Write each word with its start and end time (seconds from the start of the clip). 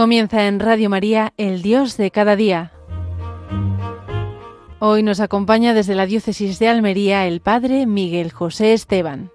Comienza 0.00 0.48
en 0.48 0.60
Radio 0.60 0.88
María, 0.88 1.34
el 1.36 1.60
Dios 1.60 1.98
de 1.98 2.10
cada 2.10 2.34
día. 2.34 2.72
Hoy 4.78 5.02
nos 5.02 5.20
acompaña 5.20 5.74
desde 5.74 5.94
la 5.94 6.06
Diócesis 6.06 6.58
de 6.58 6.68
Almería 6.68 7.26
el 7.26 7.42
Padre 7.42 7.84
Miguel 7.84 8.32
José 8.32 8.72
Esteban. 8.72 9.30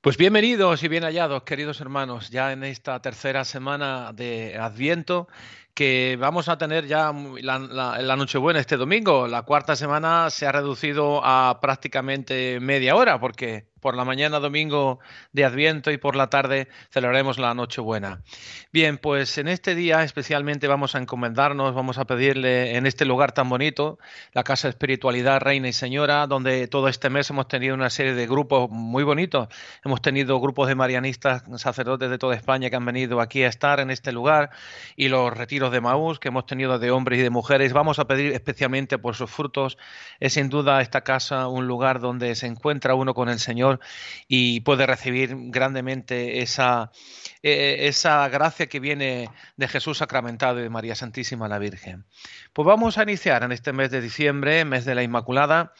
Pues 0.00 0.16
bienvenidos 0.16 0.82
y 0.82 0.88
bien 0.88 1.04
hallados, 1.04 1.44
queridos 1.44 1.80
hermanos, 1.80 2.30
ya 2.30 2.50
en 2.50 2.64
esta 2.64 3.00
tercera 3.00 3.44
semana 3.44 4.12
de 4.12 4.58
Adviento 4.58 5.28
que 5.80 6.18
vamos 6.20 6.50
a 6.50 6.58
tener 6.58 6.86
ya 6.86 7.10
la, 7.40 7.58
la, 7.58 8.16
Nochebuena 8.16 8.60
este 8.60 8.76
domingo. 8.76 9.26
La 9.26 9.44
cuarta 9.44 9.76
semana 9.76 10.28
se 10.28 10.46
ha 10.46 10.52
reducido 10.52 11.22
a 11.24 11.58
prácticamente 11.62 12.60
media 12.60 12.96
hora 12.96 13.18
porque 13.18 13.70
por 13.80 13.96
la 13.96 14.04
mañana 14.04 14.38
domingo 14.38 15.00
de 15.32 15.44
Adviento 15.44 15.90
y 15.90 15.96
por 15.96 16.14
la 16.14 16.28
tarde 16.28 16.68
celebraremos 16.90 17.38
la 17.38 17.54
Nochebuena. 17.54 18.22
Bien, 18.72 18.98
pues 18.98 19.38
en 19.38 19.48
este 19.48 19.74
día 19.74 20.04
especialmente 20.04 20.68
vamos 20.68 20.94
a 20.94 20.98
encomendarnos, 20.98 21.74
vamos 21.74 21.98
a 21.98 22.04
pedirle 22.04 22.76
en 22.76 22.86
este 22.86 23.04
lugar 23.04 23.32
tan 23.32 23.48
bonito, 23.48 23.98
la 24.32 24.44
Casa 24.44 24.68
de 24.68 24.72
Espiritualidad 24.72 25.40
Reina 25.40 25.68
y 25.68 25.72
Señora, 25.72 26.26
donde 26.26 26.68
todo 26.68 26.88
este 26.88 27.10
mes 27.10 27.30
hemos 27.30 27.48
tenido 27.48 27.74
una 27.74 27.90
serie 27.90 28.14
de 28.14 28.26
grupos 28.26 28.70
muy 28.70 29.02
bonitos. 29.02 29.48
Hemos 29.84 30.02
tenido 30.02 30.38
grupos 30.40 30.68
de 30.68 30.74
marianistas, 30.74 31.42
sacerdotes 31.56 32.10
de 32.10 32.18
toda 32.18 32.36
España 32.36 32.70
que 32.70 32.76
han 32.76 32.84
venido 32.84 33.20
aquí 33.20 33.42
a 33.42 33.48
estar 33.48 33.80
en 33.80 33.90
este 33.90 34.12
lugar 34.12 34.50
y 34.94 35.08
los 35.08 35.32
retiros 35.36 35.69
de 35.70 35.80
Maús 35.80 36.18
que 36.18 36.28
hemos 36.28 36.46
tenido 36.46 36.78
de 36.78 36.90
hombres 36.90 37.18
y 37.18 37.22
de 37.22 37.30
mujeres. 37.30 37.72
Vamos 37.72 37.98
a 37.98 38.06
pedir 38.06 38.32
especialmente 38.32 38.98
por 38.98 39.14
sus 39.14 39.30
frutos. 39.30 39.78
Es 40.18 40.34
sin 40.34 40.48
duda 40.48 40.80
esta 40.80 41.02
casa 41.02 41.48
un 41.48 41.66
lugar 41.66 42.00
donde 42.00 42.34
se 42.34 42.46
encuentra 42.46 42.94
uno 42.94 43.14
con 43.14 43.28
el 43.28 43.38
Señor 43.38 43.80
y 44.28 44.60
puede 44.60 44.86
recibir 44.86 45.34
grandemente 45.50 46.42
esa, 46.42 46.90
eh, 47.42 47.88
esa 47.88 48.28
gracia 48.28 48.66
que 48.66 48.80
viene 48.80 49.30
de 49.56 49.68
Jesús 49.68 49.98
sacramentado 49.98 50.60
y 50.60 50.62
de 50.62 50.70
María 50.70 50.94
Santísima 50.94 51.48
la 51.48 51.58
Virgen. 51.58 52.04
Pues 52.52 52.66
vamos 52.66 52.98
a 52.98 53.02
iniciar 53.02 53.42
en 53.42 53.52
este 53.52 53.72
mes 53.72 53.90
de 53.90 54.00
diciembre, 54.00 54.64
mes 54.64 54.84
de 54.84 54.94
la 54.94 55.02
Inmaculada. 55.02 55.72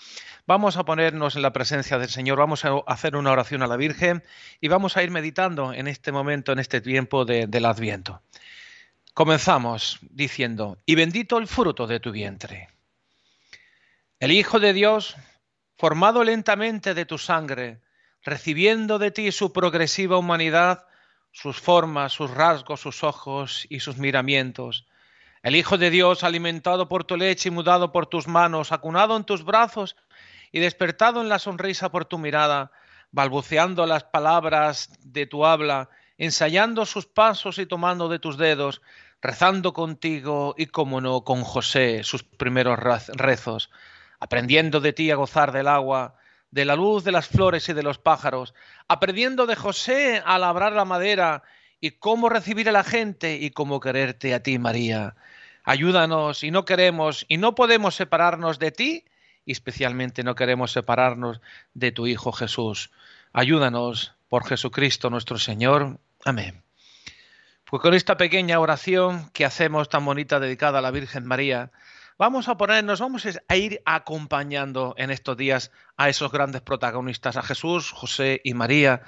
Vamos 0.46 0.76
a 0.76 0.84
ponernos 0.84 1.36
en 1.36 1.42
la 1.42 1.52
presencia 1.52 1.98
del 1.98 2.08
Señor, 2.08 2.38
vamos 2.38 2.64
a 2.64 2.72
hacer 2.86 3.14
una 3.14 3.30
oración 3.30 3.62
a 3.62 3.66
la 3.66 3.76
Virgen 3.76 4.24
y 4.60 4.68
vamos 4.68 4.96
a 4.96 5.02
ir 5.02 5.10
meditando 5.10 5.72
en 5.72 5.86
este 5.86 6.12
momento, 6.12 6.50
en 6.50 6.58
este 6.58 6.80
tiempo 6.80 7.24
del 7.24 7.64
Adviento. 7.64 8.20
Comenzamos 9.14 9.98
diciendo, 10.02 10.78
y 10.86 10.94
bendito 10.94 11.38
el 11.38 11.48
fruto 11.48 11.86
de 11.86 12.00
tu 12.00 12.12
vientre. 12.12 12.68
El 14.20 14.32
Hijo 14.32 14.60
de 14.60 14.72
Dios 14.72 15.16
formado 15.76 16.22
lentamente 16.24 16.94
de 16.94 17.06
tu 17.06 17.18
sangre, 17.18 17.80
recibiendo 18.22 18.98
de 18.98 19.10
ti 19.10 19.32
su 19.32 19.52
progresiva 19.52 20.18
humanidad, 20.18 20.86
sus 21.32 21.58
formas, 21.60 22.12
sus 22.12 22.30
rasgos, 22.30 22.80
sus 22.80 23.02
ojos 23.02 23.66
y 23.68 23.80
sus 23.80 23.96
miramientos. 23.96 24.86
El 25.42 25.56
Hijo 25.56 25.78
de 25.78 25.90
Dios, 25.90 26.22
alimentado 26.22 26.88
por 26.88 27.04
tu 27.04 27.16
leche 27.16 27.48
y 27.48 27.52
mudado 27.52 27.92
por 27.92 28.06
tus 28.06 28.28
manos, 28.28 28.72
acunado 28.72 29.16
en 29.16 29.24
tus 29.24 29.44
brazos 29.44 29.96
y 30.52 30.60
despertado 30.60 31.20
en 31.20 31.28
la 31.28 31.38
sonrisa 31.38 31.90
por 31.90 32.04
tu 32.04 32.18
mirada, 32.18 32.72
balbuceando 33.10 33.86
las 33.86 34.04
palabras 34.04 34.90
de 35.00 35.26
tu 35.26 35.46
habla, 35.46 35.88
ensayando 36.20 36.86
sus 36.86 37.06
pasos 37.06 37.58
y 37.58 37.66
tomando 37.66 38.08
de 38.08 38.20
tus 38.20 38.38
dedos, 38.38 38.80
rezando 39.20 39.72
contigo 39.72 40.54
y, 40.56 40.66
como 40.66 41.00
no, 41.00 41.24
con 41.24 41.42
José 41.42 42.04
sus 42.04 42.22
primeros 42.22 42.78
rezos 42.78 43.70
aprendiendo 44.20 44.80
de 44.80 44.92
ti 44.92 45.10
a 45.10 45.16
gozar 45.16 45.50
del 45.50 45.66
agua, 45.66 46.14
de 46.50 46.64
la 46.64 46.76
luz 46.76 47.02
de 47.04 47.12
las 47.12 47.26
flores 47.26 47.68
y 47.68 47.72
de 47.72 47.82
los 47.82 47.98
pájaros, 47.98 48.54
aprendiendo 48.86 49.46
de 49.46 49.56
José 49.56 50.22
a 50.24 50.38
labrar 50.38 50.72
la 50.72 50.84
madera 50.84 51.42
y 51.80 51.92
cómo 51.92 52.28
recibir 52.28 52.68
a 52.68 52.72
la 52.72 52.84
gente 52.84 53.36
y 53.36 53.50
cómo 53.50 53.80
quererte 53.80 54.34
a 54.34 54.42
ti, 54.42 54.58
María. 54.58 55.16
Ayúdanos 55.64 56.44
y 56.44 56.50
no 56.50 56.64
queremos 56.64 57.24
y 57.28 57.38
no 57.38 57.54
podemos 57.54 57.94
separarnos 57.94 58.58
de 58.58 58.70
ti 58.70 59.04
y 59.46 59.52
especialmente 59.52 60.22
no 60.22 60.34
queremos 60.34 60.72
separarnos 60.72 61.40
de 61.72 61.92
tu 61.92 62.06
Hijo 62.06 62.32
Jesús. 62.32 62.90
Ayúdanos 63.32 64.14
por 64.28 64.46
Jesucristo 64.46 65.08
nuestro 65.08 65.38
Señor. 65.38 65.98
Amén. 66.24 66.62
Pues 67.64 67.82
con 67.82 67.94
esta 67.94 68.16
pequeña 68.16 68.58
oración 68.58 69.30
que 69.30 69.44
hacemos 69.44 69.88
tan 69.88 70.04
bonita 70.04 70.40
dedicada 70.40 70.80
a 70.80 70.82
la 70.82 70.90
Virgen 70.90 71.24
María, 71.24 71.70
Vamos 72.20 72.48
a 72.48 72.58
ponernos, 72.58 73.00
vamos 73.00 73.24
a 73.48 73.56
ir 73.56 73.80
acompañando 73.86 74.94
en 74.98 75.10
estos 75.10 75.38
días 75.38 75.72
a 75.96 76.10
esos 76.10 76.30
grandes 76.30 76.60
protagonistas, 76.60 77.38
a 77.38 77.42
Jesús, 77.42 77.92
José 77.92 78.42
y 78.44 78.52
María, 78.52 79.00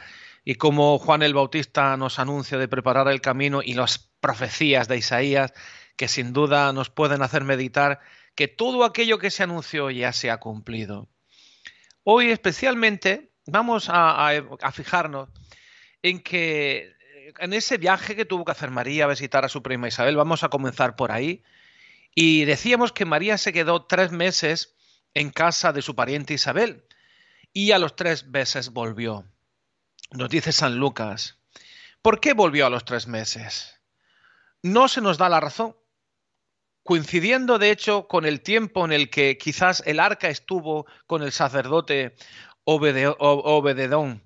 y 0.47 0.55
como 0.55 0.99
Juan 0.99 1.23
el 1.23 1.35
Bautista 1.35 1.95
nos 1.99 2.19
anuncia 2.19 2.57
de 2.57 2.69
preparar 2.69 3.09
el 3.09 3.21
camino 3.21 3.61
y 3.63 3.75
las 3.75 3.99
profecías 3.99 4.89
de 4.89 4.97
Isaías, 4.97 5.53
que 5.97 6.09
sin 6.09 6.33
duda 6.33 6.73
nos 6.73 6.89
pueden 6.89 7.21
hacer 7.21 7.45
meditar 7.45 8.01
que 8.35 8.49
todo 8.49 8.83
aquello 8.83 9.19
que 9.19 9.31
se 9.31 9.43
anunció 9.43 9.91
ya 9.91 10.15
se 10.15 10.31
ha 10.31 10.41
cumplido. 10.41 11.11
Hoy 12.05 12.31
especialmente 12.31 13.31
vamos 13.45 13.91
a, 13.91 14.31
a 14.31 14.73
fijarnos 14.73 15.29
en 16.01 16.23
que 16.23 16.95
en 17.39 17.53
ese 17.53 17.79
viaje 17.79 18.17
que 18.17 18.25
tuvo 18.25 18.45
que 18.45 18.53
hacer 18.53 18.71
María 18.71 19.05
a 19.05 19.09
visitar 19.09 19.45
a 19.45 19.49
su 19.49 19.63
prima 19.63 19.89
Isabel, 19.89 20.17
vamos 20.17 20.43
a 20.43 20.49
comenzar 20.49 20.97
por 20.97 21.13
ahí, 21.13 21.43
y 22.15 22.45
decíamos 22.45 22.93
que 22.93 23.05
María 23.05 23.39
se 23.39 23.53
quedó 23.53 23.85
tres 23.87 24.13
meses 24.13 24.75
en 25.15 25.31
casa 25.31 25.73
de 25.73 25.83
su 25.83 25.95
pariente 25.95 26.35
Isabel 26.35 26.85
y 27.53 27.73
a 27.73 27.79
los 27.79 27.97
tres 27.97 28.27
meses 28.27 28.71
volvió. 28.71 29.27
Nos 30.11 30.29
dice 30.29 30.53
San 30.53 30.77
Lucas. 30.77 31.39
¿Por 32.03 32.21
qué 32.21 32.33
volvió 32.35 32.67
a 32.67 32.71
los 32.71 32.85
tres 32.85 33.07
meses? 33.07 33.81
No 34.63 34.89
se 34.89 35.01
nos 35.01 35.19
da 35.19 35.29
la 35.29 35.41
razón, 35.41 35.77
coincidiendo 36.83 37.59
de 37.59 37.71
hecho 37.71 38.09
con 38.09 38.27
el 38.27 38.43
tiempo 38.43 38.85
en 38.85 38.93
el 38.93 39.11
que 39.11 39.39
quizás 39.39 39.83
el 39.87 40.01
arca 40.01 40.29
estuvo 40.29 40.87
con 41.07 41.23
el 41.23 41.33
sacerdote 41.33 42.15
Obededón. 42.65 44.23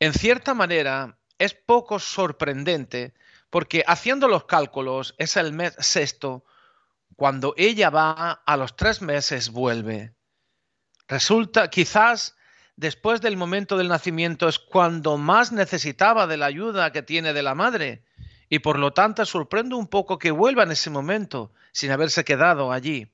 En 0.00 0.12
cierta 0.12 0.54
manera, 0.54 1.18
es 1.42 1.54
poco 1.54 1.98
sorprendente 1.98 3.14
porque 3.50 3.82
haciendo 3.86 4.28
los 4.28 4.44
cálculos 4.44 5.14
es 5.18 5.36
el 5.36 5.52
mes 5.52 5.74
sexto, 5.78 6.44
cuando 7.16 7.52
ella 7.56 7.90
va 7.90 8.30
a 8.46 8.56
los 8.56 8.76
tres 8.76 9.02
meses 9.02 9.50
vuelve. 9.50 10.14
Resulta, 11.08 11.68
quizás 11.68 12.36
después 12.76 13.20
del 13.20 13.36
momento 13.36 13.76
del 13.76 13.88
nacimiento 13.88 14.48
es 14.48 14.58
cuando 14.58 15.18
más 15.18 15.50
necesitaba 15.52 16.26
de 16.26 16.36
la 16.36 16.46
ayuda 16.46 16.92
que 16.92 17.02
tiene 17.02 17.32
de 17.32 17.42
la 17.42 17.54
madre, 17.54 18.04
y 18.48 18.60
por 18.60 18.78
lo 18.78 18.92
tanto 18.92 19.26
sorprende 19.26 19.74
un 19.74 19.88
poco 19.88 20.18
que 20.18 20.30
vuelva 20.30 20.62
en 20.62 20.70
ese 20.70 20.90
momento, 20.90 21.52
sin 21.72 21.90
haberse 21.90 22.24
quedado 22.24 22.70
allí, 22.70 23.12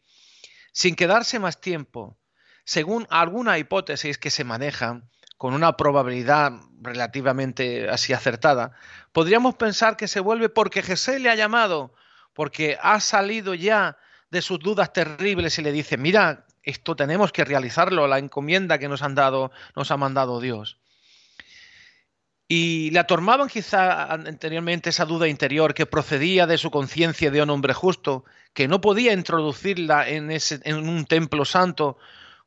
sin 0.73 0.95
quedarse 0.95 1.39
más 1.39 1.61
tiempo. 1.61 2.19
Según 2.65 3.07
alguna 3.09 3.59
hipótesis 3.59 4.19
que 4.19 4.31
se 4.31 4.45
maneja, 4.45 5.03
con 5.39 5.55
una 5.55 5.77
probabilidad 5.77 6.53
relativamente 6.83 7.89
así 7.89 8.13
acertada, 8.13 8.73
podríamos 9.13 9.55
pensar 9.55 9.97
que 9.97 10.09
se 10.09 10.21
vuelve 10.21 10.49
porque 10.49 10.83
Jesús 10.83 11.21
le 11.21 11.31
ha 11.31 11.37
llamado, 11.37 11.95
porque 12.35 12.77
ha 12.83 13.01
salido 13.01 13.55
ya 13.55 13.97
de 14.31 14.43
sus 14.43 14.59
dudas 14.59 14.93
terribles 14.93 15.59
y 15.59 15.63
le 15.63 15.73
dice, 15.73 15.97
mira, 15.97 16.45
esto 16.63 16.97
tenemos 16.97 17.33
que 17.33 17.45
realizarlo, 17.45 18.07
la 18.07 18.19
encomienda 18.19 18.79
que 18.79 18.89
nos 18.89 19.03
han 19.03 19.15
dado, 19.15 19.51
nos 19.75 19.91
ha 19.91 19.97
mandado 19.97 20.41
Dios. 20.41 20.79
Y 22.47 22.91
le 22.91 22.99
atormaban 22.99 23.49
quizá 23.49 24.13
anteriormente 24.13 24.91
esa 24.91 25.05
duda 25.05 25.29
interior 25.29 25.75
que 25.75 25.87
procedía 25.87 26.47
de 26.47 26.59
su 26.59 26.71
conciencia 26.71 27.31
de 27.31 27.43
un 27.43 27.51
hombre 27.51 27.75
justo, 27.75 28.25
que 28.55 28.69
no 28.69 28.81
podía 28.81 29.13
introducirla 29.13 30.09
en, 30.09 30.31
ese, 30.31 30.61
en 30.65 30.89
un 30.89 31.05
templo 31.05 31.45
santo, 31.45 31.99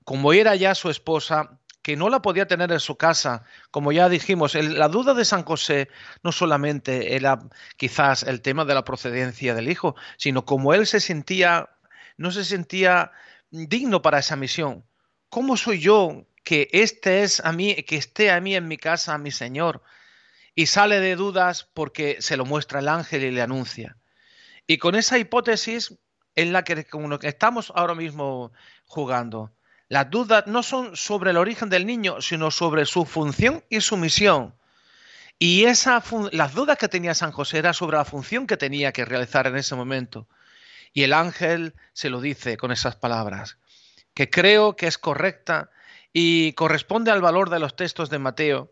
como 0.03 0.33
era 0.33 0.55
ya 0.55 0.73
su 0.75 0.89
esposa, 0.89 1.59
que 1.81 1.95
no 1.95 2.09
la 2.09 2.21
podía 2.21 2.47
tener 2.47 2.71
en 2.71 2.79
su 2.79 2.97
casa. 2.97 3.43
Como 3.71 3.91
ya 3.91 4.09
dijimos, 4.09 4.55
la 4.55 4.87
duda 4.87 5.13
de 5.13 5.25
San 5.25 5.43
José 5.43 5.89
no 6.23 6.31
solamente 6.31 7.15
era 7.15 7.39
quizás 7.77 8.23
el 8.23 8.41
tema 8.41 8.65
de 8.65 8.75
la 8.75 8.85
procedencia 8.85 9.55
del 9.55 9.69
hijo, 9.69 9.95
sino 10.17 10.45
como 10.45 10.73
él 10.73 10.85
se 10.85 10.99
sentía, 10.99 11.69
no 12.17 12.31
se 12.31 12.45
sentía 12.45 13.11
digno 13.49 14.01
para 14.01 14.19
esa 14.19 14.35
misión. 14.35 14.85
¿Cómo 15.29 15.57
soy 15.57 15.79
yo 15.79 16.27
que 16.43 16.69
este 16.71 17.23
es 17.23 17.39
a 17.39 17.51
mí, 17.51 17.75
que 17.83 17.97
esté 17.97 18.31
a 18.31 18.41
mí 18.41 18.55
en 18.55 18.67
mi 18.67 18.77
casa, 18.77 19.17
mi 19.17 19.31
Señor? 19.31 19.81
Y 20.53 20.65
sale 20.67 20.99
de 20.99 21.15
dudas 21.15 21.69
porque 21.73 22.17
se 22.19 22.37
lo 22.37 22.45
muestra 22.45 22.79
el 22.79 22.89
ángel 22.89 23.23
y 23.23 23.31
le 23.31 23.41
anuncia. 23.41 23.97
Y 24.67 24.77
con 24.77 24.95
esa 24.95 25.17
hipótesis 25.17 25.97
en 26.35 26.53
la 26.53 26.63
que 26.63 26.85
estamos 27.23 27.71
ahora 27.75 27.95
mismo 27.95 28.51
jugando. 28.85 29.53
Las 29.91 30.09
dudas 30.09 30.47
no 30.47 30.63
son 30.63 30.95
sobre 30.95 31.31
el 31.31 31.37
origen 31.37 31.67
del 31.67 31.85
niño, 31.85 32.21
sino 32.21 32.49
sobre 32.49 32.85
su 32.85 33.03
función 33.03 33.65
y 33.67 33.81
su 33.81 33.97
misión. 33.97 34.55
Y 35.37 35.65
esa 35.65 36.01
las 36.31 36.53
dudas 36.53 36.77
que 36.77 36.87
tenía 36.87 37.13
San 37.13 37.33
José 37.33 37.57
eran 37.57 37.73
sobre 37.73 37.97
la 37.97 38.05
función 38.05 38.47
que 38.47 38.55
tenía 38.55 38.93
que 38.93 39.03
realizar 39.03 39.47
en 39.47 39.57
ese 39.57 39.75
momento. 39.75 40.29
Y 40.93 41.03
el 41.03 41.11
ángel 41.11 41.75
se 41.91 42.09
lo 42.09 42.21
dice 42.21 42.55
con 42.55 42.71
esas 42.71 42.95
palabras. 42.95 43.57
que 44.13 44.29
creo 44.29 44.77
que 44.77 44.87
es 44.87 44.97
correcta 44.97 45.71
y 46.13 46.53
corresponde 46.53 47.11
al 47.11 47.19
valor 47.19 47.49
de 47.49 47.59
los 47.59 47.75
textos 47.75 48.09
de 48.09 48.17
Mateo, 48.17 48.71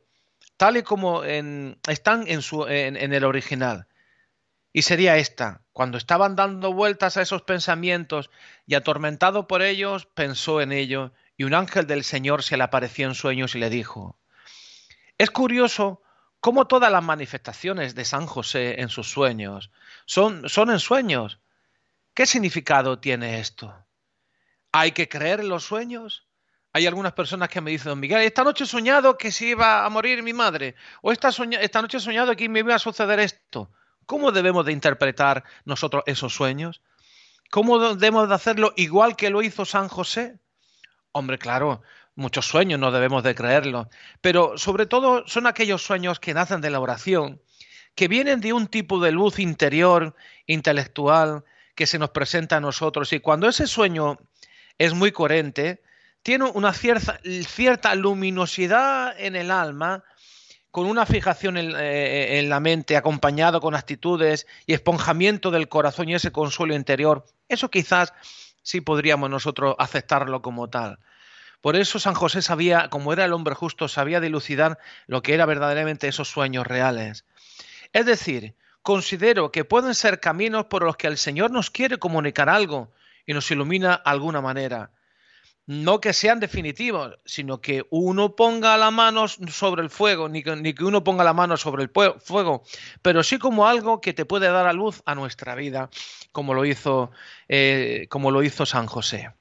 tal 0.55 0.77
y 0.77 0.83
como 0.83 1.25
están 1.25 2.27
en 2.29 3.13
el 3.13 3.25
original. 3.25 3.88
Y 4.71 4.83
sería 4.83 5.17
esta, 5.17 5.63
cuando 5.73 5.97
estaban 5.97 6.35
dando 6.35 6.73
vueltas 6.73 7.17
a 7.17 7.21
esos 7.21 7.41
pensamientos 7.41 8.29
y 8.67 8.75
atormentado 8.75 9.47
por 9.47 9.61
ellos, 9.61 10.05
pensó 10.05 10.61
en 10.61 10.71
ello, 10.71 11.11
y 11.37 11.43
un 11.45 11.53
ángel 11.53 11.87
del 11.87 12.03
Señor 12.03 12.43
se 12.43 12.57
le 12.57 12.63
apareció 12.63 13.07
en 13.07 13.15
sueños 13.15 13.55
y 13.55 13.59
le 13.59 13.69
dijo, 13.69 14.19
es 15.17 15.31
curioso 15.31 16.01
cómo 16.39 16.67
todas 16.67 16.91
las 16.91 17.03
manifestaciones 17.03 17.95
de 17.95 18.05
San 18.05 18.25
José 18.25 18.81
en 18.81 18.89
sus 18.89 19.09
sueños 19.11 19.71
son, 20.05 20.47
son 20.47 20.69
en 20.69 20.79
sueños. 20.79 21.39
¿Qué 22.13 22.25
significado 22.25 22.99
tiene 22.99 23.39
esto? 23.39 23.73
¿Hay 24.71 24.91
que 24.91 25.09
creer 25.09 25.39
en 25.39 25.49
los 25.49 25.63
sueños? 25.63 26.27
Hay 26.71 26.85
algunas 26.85 27.13
personas 27.13 27.49
que 27.49 27.61
me 27.61 27.71
dicen, 27.71 27.89
don 27.89 27.99
Miguel, 27.99 28.21
esta 28.21 28.43
noche 28.43 28.65
he 28.65 28.67
soñado 28.67 29.17
que 29.17 29.31
se 29.31 29.47
iba 29.47 29.85
a 29.85 29.89
morir 29.89 30.21
mi 30.21 30.33
madre, 30.33 30.75
o 31.01 31.11
esta, 31.11 31.29
esta 31.29 31.81
noche 31.81 31.97
he 31.97 32.01
soñado 32.01 32.35
que 32.35 32.47
me 32.47 32.59
iba 32.59 32.75
a 32.75 32.79
suceder 32.79 33.19
esto. 33.19 33.71
¿Cómo 34.09 34.31
debemos 34.31 34.65
de 34.65 34.71
interpretar 34.71 35.43
nosotros 35.65 36.01
esos 36.07 36.33
sueños? 36.33 36.81
¿Cómo 37.51 37.93
debemos 37.93 38.27
de 38.27 38.33
hacerlo 38.33 38.73
igual 38.75 39.15
que 39.15 39.29
lo 39.29 39.43
hizo 39.43 39.65
San 39.65 39.87
José? 39.87 40.39
Hombre, 41.11 41.37
claro, 41.37 41.83
muchos 42.15 42.47
sueños 42.47 42.79
no 42.79 42.89
debemos 42.89 43.21
de 43.21 43.35
creerlo, 43.35 43.87
pero 44.19 44.57
sobre 44.57 44.87
todo 44.87 45.27
son 45.27 45.45
aquellos 45.45 45.83
sueños 45.83 46.19
que 46.19 46.33
nacen 46.33 46.59
de 46.59 46.71
la 46.71 46.79
oración, 46.79 47.39
que 47.93 48.07
vienen 48.07 48.41
de 48.41 48.51
un 48.51 48.65
tipo 48.65 48.99
de 48.99 49.11
luz 49.11 49.37
interior, 49.37 50.15
intelectual, 50.47 51.43
que 51.75 51.85
se 51.85 51.99
nos 51.99 52.09
presenta 52.09 52.57
a 52.57 52.61
nosotros. 52.61 53.13
Y 53.13 53.19
cuando 53.19 53.47
ese 53.47 53.67
sueño 53.67 54.17
es 54.79 54.95
muy 54.95 55.11
coherente, 55.11 55.83
tiene 56.23 56.45
una 56.45 56.73
cierta, 56.73 57.19
cierta 57.45 57.93
luminosidad 57.93 59.13
en 59.19 59.35
el 59.35 59.51
alma, 59.51 60.03
con 60.71 60.85
una 60.85 61.05
fijación 61.05 61.57
eh, 61.57 62.39
en, 62.39 62.49
la 62.49 62.59
mente, 62.59 62.95
acompañado 62.95 63.59
con 63.59 63.75
actitudes 63.75 64.45
y 64.65 64.73
esponjamiento 64.73 65.51
del 65.51 65.67
corazón 65.67 66.09
y 66.09 66.15
ese 66.15 66.31
consuelo 66.31 66.75
interior, 66.75 67.25
eso 67.47 67.71
quizás 67.71 68.13
sí 68.61 68.81
podríamos 68.81 69.29
nosotros 69.29 69.75
aceptarlo 69.79 70.41
como 70.41 70.69
tal. 70.69 70.99
Por 71.61 71.75
eso 71.75 71.99
San 71.99 72.13
José 72.13 72.41
sabía, 72.41 72.89
como 72.89 73.11
era 73.11 73.25
el 73.25 73.33
hombre 73.33 73.55
justo, 73.55 73.87
sabía 73.87 74.21
dilucidar 74.21 74.77
lo 75.07 75.21
que 75.21 75.33
era 75.33 75.45
verdaderamente 75.45 76.07
esos 76.07 76.29
sueños 76.29 76.65
reales. 76.65 77.25
Es 77.91 78.05
decir, 78.05 78.55
considero 78.81 79.51
que 79.51 79.65
pueden 79.65 79.95
ser 79.95 80.19
caminos 80.19 80.65
por 80.65 80.83
los 80.83 80.95
que 80.95 81.07
el 81.07 81.17
Señor 81.17 81.51
nos 81.51 81.71
quiere 81.71 81.97
comunicar 81.97 82.47
algo 82.47 82.93
y 83.25 83.33
nos 83.33 83.49
ilumina 83.51 83.97
de 83.97 84.01
alguna 84.05 84.39
manera 84.39 84.91
no 85.69 86.01
que 86.01 86.13
sean 86.13 86.39
definitivos, 86.39 87.19
sino 87.25 87.61
que 87.61 87.85
uno 87.91 88.35
ponga 88.35 88.75
la 88.75 88.89
mano 88.89 89.27
sobre 89.27 89.83
el 89.83 89.91
fuego, 89.91 90.27
ni 90.27 90.41
que, 90.41 90.83
uno 90.83 91.03
ponga 91.03 91.23
la 91.23 91.33
mano 91.33 91.57
sobre 91.57 91.83
el 91.83 91.91
fuego, 91.91 92.63
pero 93.03 93.21
sí 93.21 93.37
como 93.37 93.67
algo 93.67 94.01
que 94.01 94.13
te 94.13 94.25
puede 94.25 94.47
dar 94.47 94.65
a 94.65 94.73
luz 94.73 95.03
a 95.05 95.13
nuestra 95.13 95.53
vida, 95.53 95.91
como 96.31 96.55
lo 96.55 96.65
hizo, 96.65 97.11
eh, 97.49 98.07
como 98.09 98.31
lo 98.31 98.41
hizo 98.41 98.65
San 98.65 98.87
José. 98.87 99.31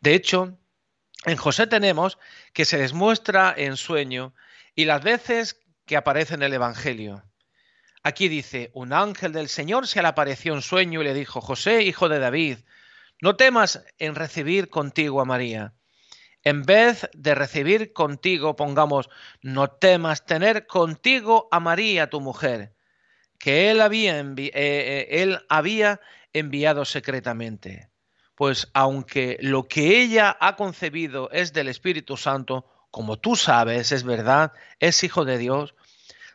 De 0.00 0.14
hecho, 0.14 0.54
en 1.24 1.38
José 1.38 1.66
tenemos 1.66 2.18
que 2.52 2.66
se 2.66 2.76
les 2.76 2.92
muestra 2.92 3.54
en 3.56 3.78
sueño 3.78 4.34
y 4.74 4.84
las 4.84 5.02
veces 5.02 5.62
que 5.86 5.96
aparece 5.96 6.34
en 6.34 6.42
el 6.42 6.52
Evangelio. 6.52 7.24
Aquí 8.02 8.28
dice, 8.28 8.70
un 8.74 8.92
ángel 8.92 9.32
del 9.32 9.48
Señor 9.48 9.86
se 9.86 10.02
le 10.02 10.08
apareció 10.08 10.52
en 10.52 10.60
sueño 10.60 11.00
y 11.00 11.04
le 11.04 11.14
dijo, 11.14 11.40
José, 11.40 11.84
hijo 11.84 12.10
de 12.10 12.18
David, 12.18 12.58
no 13.24 13.36
temas 13.36 13.82
en 13.98 14.16
recibir 14.16 14.68
contigo 14.68 15.22
a 15.22 15.24
María. 15.24 15.72
En 16.42 16.62
vez 16.64 17.08
de 17.14 17.34
recibir 17.34 17.94
contigo, 17.94 18.54
pongamos, 18.54 19.08
no 19.40 19.68
temas 19.68 20.26
tener 20.26 20.66
contigo 20.66 21.48
a 21.50 21.58
María, 21.58 22.10
tu 22.10 22.20
mujer, 22.20 22.74
que 23.38 23.70
él 23.70 23.80
había, 23.80 24.20
eh, 24.20 24.34
eh, 24.36 25.06
él 25.22 25.38
había 25.48 26.02
enviado 26.34 26.84
secretamente. 26.84 27.88
Pues 28.34 28.68
aunque 28.74 29.38
lo 29.40 29.62
que 29.68 30.02
ella 30.02 30.36
ha 30.38 30.54
concebido 30.56 31.30
es 31.30 31.54
del 31.54 31.68
Espíritu 31.68 32.18
Santo, 32.18 32.66
como 32.90 33.18
tú 33.18 33.36
sabes, 33.36 33.90
es 33.90 34.04
verdad, 34.04 34.52
es 34.80 35.02
hijo 35.02 35.24
de 35.24 35.38
Dios, 35.38 35.74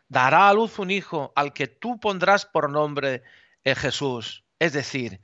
dará 0.08 0.50
a 0.50 0.54
luz 0.56 0.80
un 0.80 0.90
hijo 0.90 1.34
al 1.36 1.54
que 1.54 1.68
tú 1.68 2.00
pondrás 2.00 2.48
por 2.48 2.68
nombre 2.68 3.22
Jesús. 3.64 4.44
Es 4.58 4.74
decir, 4.74 5.22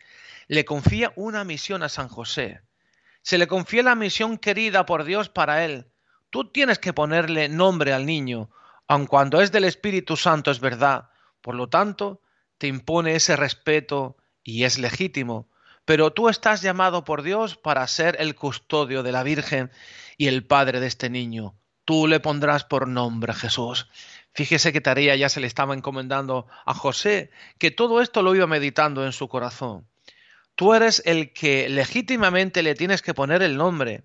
le 0.48 0.66
confía 0.66 1.12
una 1.16 1.44
misión 1.44 1.84
a 1.84 1.90
San 1.90 2.08
José. 2.08 2.62
Se 3.22 3.38
le 3.38 3.48
confía 3.48 3.84
la 3.84 3.96
misión 3.96 4.38
querida 4.38 4.86
por 4.86 5.04
Dios 5.04 5.30
para 5.30 5.66
él. 5.66 5.88
Tú 6.30 6.52
tienes 6.52 6.80
que 6.80 6.94
ponerle 6.94 7.50
nombre 7.50 7.94
al 7.94 8.06
niño, 8.06 8.50
aun 8.88 9.08
cuando 9.08 9.42
es 9.42 9.52
del 9.52 9.64
Espíritu 9.64 10.16
Santo 10.18 10.52
es 10.52 10.60
verdad. 10.60 11.10
Por 11.42 11.56
lo 11.56 11.70
tanto, 11.70 12.22
te 12.58 12.68
impone 12.68 13.16
ese 13.16 13.36
respeto 13.36 14.18
y 14.44 14.64
es 14.64 14.78
legítimo. 14.78 15.50
Pero 15.86 16.14
tú 16.14 16.30
estás 16.30 16.62
llamado 16.62 17.04
por 17.04 17.22
Dios 17.22 17.58
para 17.58 17.88
ser 17.88 18.18
el 18.20 18.36
custodio 18.36 19.04
de 19.04 19.12
la 19.12 19.24
Virgen 19.24 19.72
y 20.18 20.28
el 20.28 20.46
padre 20.46 20.80
de 20.80 20.88
este 20.88 21.10
niño. 21.10 21.56
Tú 21.86 22.08
le 22.08 22.20
pondrás 22.20 22.64
por 22.64 22.88
nombre 22.88 23.34
Jesús. 23.34 23.88
Fíjese 24.34 24.74
que 24.74 24.82
tarea 24.82 25.16
ya 25.16 25.30
se 25.30 25.40
le 25.40 25.48
estaba 25.48 25.76
encomendando 25.76 26.48
a 26.66 26.74
José, 26.74 27.32
que 27.60 27.72
todo 27.72 28.02
esto 28.02 28.22
lo 28.22 28.36
iba 28.36 28.48
meditando 28.48 29.06
en 29.06 29.12
su 29.12 29.28
corazón. 29.28 29.88
Tú 30.56 30.74
eres 30.74 31.02
el 31.06 31.34
que 31.34 31.70
legítimamente 31.70 32.64
le 32.64 32.76
tienes 32.76 33.02
que 33.02 33.14
poner 33.14 33.42
el 33.42 33.58
nombre. 33.58 34.04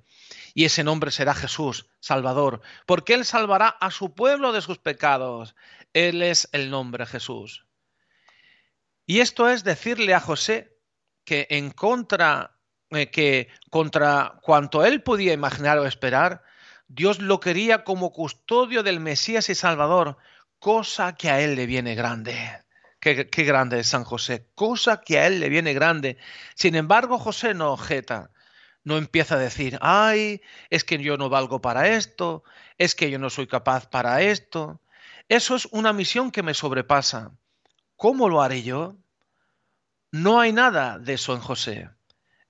Y 0.52 0.64
ese 0.64 0.82
nombre 0.82 1.12
será 1.12 1.34
Jesús, 1.34 1.86
Salvador, 2.00 2.60
porque 2.86 3.14
Él 3.14 3.24
salvará 3.24 3.68
a 3.68 3.90
su 3.92 4.14
pueblo 4.14 4.52
de 4.52 4.62
sus 4.62 4.78
pecados. 4.78 5.54
Él 5.92 6.22
es 6.22 6.48
el 6.52 6.70
nombre 6.70 7.06
Jesús. 7.06 7.66
Y 9.06 9.20
esto 9.20 9.48
es 9.48 9.64
decirle 9.64 10.14
a 10.14 10.20
José 10.20 10.76
que 11.24 11.46
en 11.50 11.70
contra, 11.70 12.58
eh, 12.90 13.10
que 13.10 13.48
contra 13.68 14.38
cuanto 14.42 14.84
él 14.84 15.02
podía 15.02 15.32
imaginar 15.32 15.78
o 15.78 15.86
esperar, 15.86 16.42
Dios 16.86 17.20
lo 17.20 17.40
quería 17.40 17.84
como 17.84 18.12
custodio 18.12 18.82
del 18.82 19.00
Mesías 19.00 19.48
y 19.48 19.54
Salvador, 19.54 20.16
cosa 20.58 21.14
que 21.14 21.30
a 21.30 21.40
él 21.40 21.54
le 21.54 21.66
viene 21.66 21.94
grande. 21.94 22.62
Qué, 23.00 23.44
grande 23.44 23.80
es 23.80 23.86
San 23.88 24.04
José, 24.04 24.46
cosa 24.54 25.00
que 25.00 25.18
a 25.18 25.26
él 25.26 25.40
le 25.40 25.48
viene 25.48 25.72
grande. 25.72 26.18
Sin 26.54 26.74
embargo, 26.74 27.18
José 27.18 27.54
no 27.54 27.72
objeta, 27.72 28.30
no 28.84 28.98
empieza 28.98 29.36
a 29.36 29.38
decir, 29.38 29.78
ay, 29.80 30.42
es 30.68 30.84
que 30.84 30.98
yo 30.98 31.16
no 31.16 31.30
valgo 31.30 31.62
para 31.62 31.88
esto, 31.88 32.44
es 32.76 32.94
que 32.94 33.10
yo 33.10 33.18
no 33.18 33.30
soy 33.30 33.46
capaz 33.46 33.86
para 33.86 34.20
esto. 34.20 34.82
Eso 35.30 35.56
es 35.56 35.66
una 35.70 35.94
misión 35.94 36.30
que 36.30 36.42
me 36.42 36.52
sobrepasa. 36.52 37.32
¿Cómo 37.96 38.28
lo 38.28 38.42
haré 38.42 38.62
yo? 38.62 38.96
No 40.12 40.40
hay 40.40 40.52
nada 40.52 40.98
de 40.98 41.14
eso 41.14 41.32
en 41.34 41.40
José. 41.40 41.88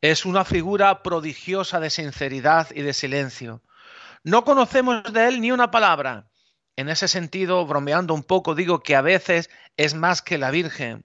Es 0.00 0.24
una 0.24 0.44
figura 0.44 1.02
prodigiosa 1.02 1.78
de 1.78 1.90
sinceridad 1.90 2.68
y 2.74 2.82
de 2.82 2.94
silencio. 2.94 3.62
No 4.24 4.44
conocemos 4.44 5.12
de 5.12 5.28
él 5.28 5.40
ni 5.40 5.52
una 5.52 5.70
palabra, 5.70 6.29
en 6.80 6.88
ese 6.88 7.08
sentido, 7.08 7.64
bromeando 7.66 8.14
un 8.14 8.22
poco, 8.22 8.54
digo 8.54 8.82
que 8.82 8.96
a 8.96 9.02
veces 9.02 9.50
es 9.76 9.94
más 9.94 10.22
que 10.22 10.38
la 10.38 10.50
Virgen. 10.50 11.04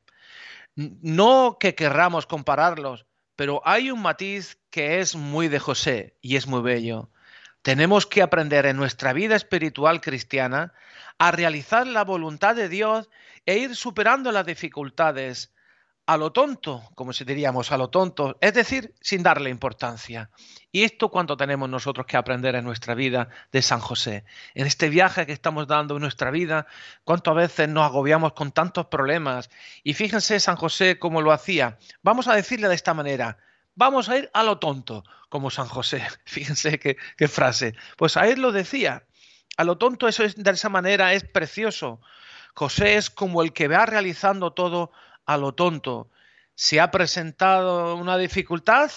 No 0.76 1.58
que 1.60 1.76
querramos 1.76 2.26
compararlos, 2.26 3.06
pero 3.36 3.62
hay 3.66 3.92
un 3.92 4.02
matiz 4.02 4.58
que 4.70 5.00
es 5.00 5.16
muy 5.16 5.48
de 5.48 5.60
José 5.60 6.18
y 6.22 6.38
es 6.38 6.48
muy 6.48 6.62
bello. 6.62 7.10
Tenemos 7.62 8.06
que 8.06 8.22
aprender 8.22 8.66
en 8.66 8.78
nuestra 8.78 9.12
vida 9.12 9.36
espiritual 9.36 10.00
cristiana 10.00 10.74
a 11.18 11.32
realizar 11.32 11.88
la 11.88 12.04
voluntad 12.04 12.56
de 12.56 12.70
Dios 12.70 13.10
e 13.46 13.58
ir 13.58 13.76
superando 13.76 14.32
las 14.32 14.46
dificultades 14.46 15.54
a 16.08 16.18
lo 16.18 16.32
tonto, 16.32 16.84
como 16.94 17.14
si 17.14 17.24
diríamos 17.24 17.72
a 17.72 17.78
lo 17.78 17.90
tonto, 17.90 18.38
es 18.40 18.54
decir, 18.54 18.94
sin 19.02 19.24
darle 19.24 19.50
importancia. 19.50 20.30
Y 20.72 20.84
esto 20.84 21.10
cuando 21.10 21.36
tenemos 21.36 21.68
nosotros 21.68 22.06
que 22.06 22.18
aprender 22.18 22.56
en 22.56 22.66
nuestra 22.66 22.94
vida 22.94 23.30
de 23.52 23.62
San 23.62 23.80
José. 23.80 24.24
En 24.54 24.68
este 24.68 24.90
viaje 24.90 25.26
que 25.26 25.32
estamos 25.32 25.68
dando 25.68 25.96
en 25.96 26.02
nuestra 26.02 26.30
vida, 26.30 26.68
cuántas 27.04 27.34
veces 27.34 27.70
nos 27.70 27.86
agobiamos 27.86 28.34
con 28.34 28.52
tantos 28.52 28.86
problemas. 28.88 29.50
Y 29.84 29.94
fíjense 29.94 30.40
San 30.40 30.58
José 30.58 31.00
cómo 31.00 31.22
lo 31.22 31.32
hacía. 31.32 31.80
Vamos 32.04 32.28
a 32.28 32.36
decirle 32.36 32.68
de 32.68 32.76
esta 32.76 32.94
manera, 32.94 33.38
vamos 33.74 34.08
a 34.10 34.18
ir 34.18 34.30
a 34.34 34.44
lo 34.44 34.60
tonto, 34.60 35.04
como 35.30 35.50
San 35.50 35.68
José. 35.68 36.06
Fíjense 36.26 36.78
qué, 36.78 36.98
qué 37.18 37.28
frase. 37.28 37.74
Pues 37.98 38.16
a 38.18 38.28
él 38.28 38.42
lo 38.42 38.52
decía. 38.52 39.06
A 39.58 39.64
lo 39.64 39.78
tonto 39.78 40.08
eso 40.08 40.24
es, 40.24 40.36
de 40.36 40.52
esa 40.52 40.70
manera 40.70 41.14
es 41.14 41.24
precioso. 41.24 42.02
José 42.54 42.96
es 42.96 43.10
como 43.10 43.42
el 43.42 43.54
que 43.54 43.68
va 43.68 43.86
realizando 43.86 44.54
todo 44.54 44.92
a 45.26 45.38
lo 45.38 45.54
tonto. 45.54 46.10
Se 46.56 46.80
ha 46.80 46.92
presentado 46.92 47.96
una 47.96 48.18
dificultad, 48.18 48.92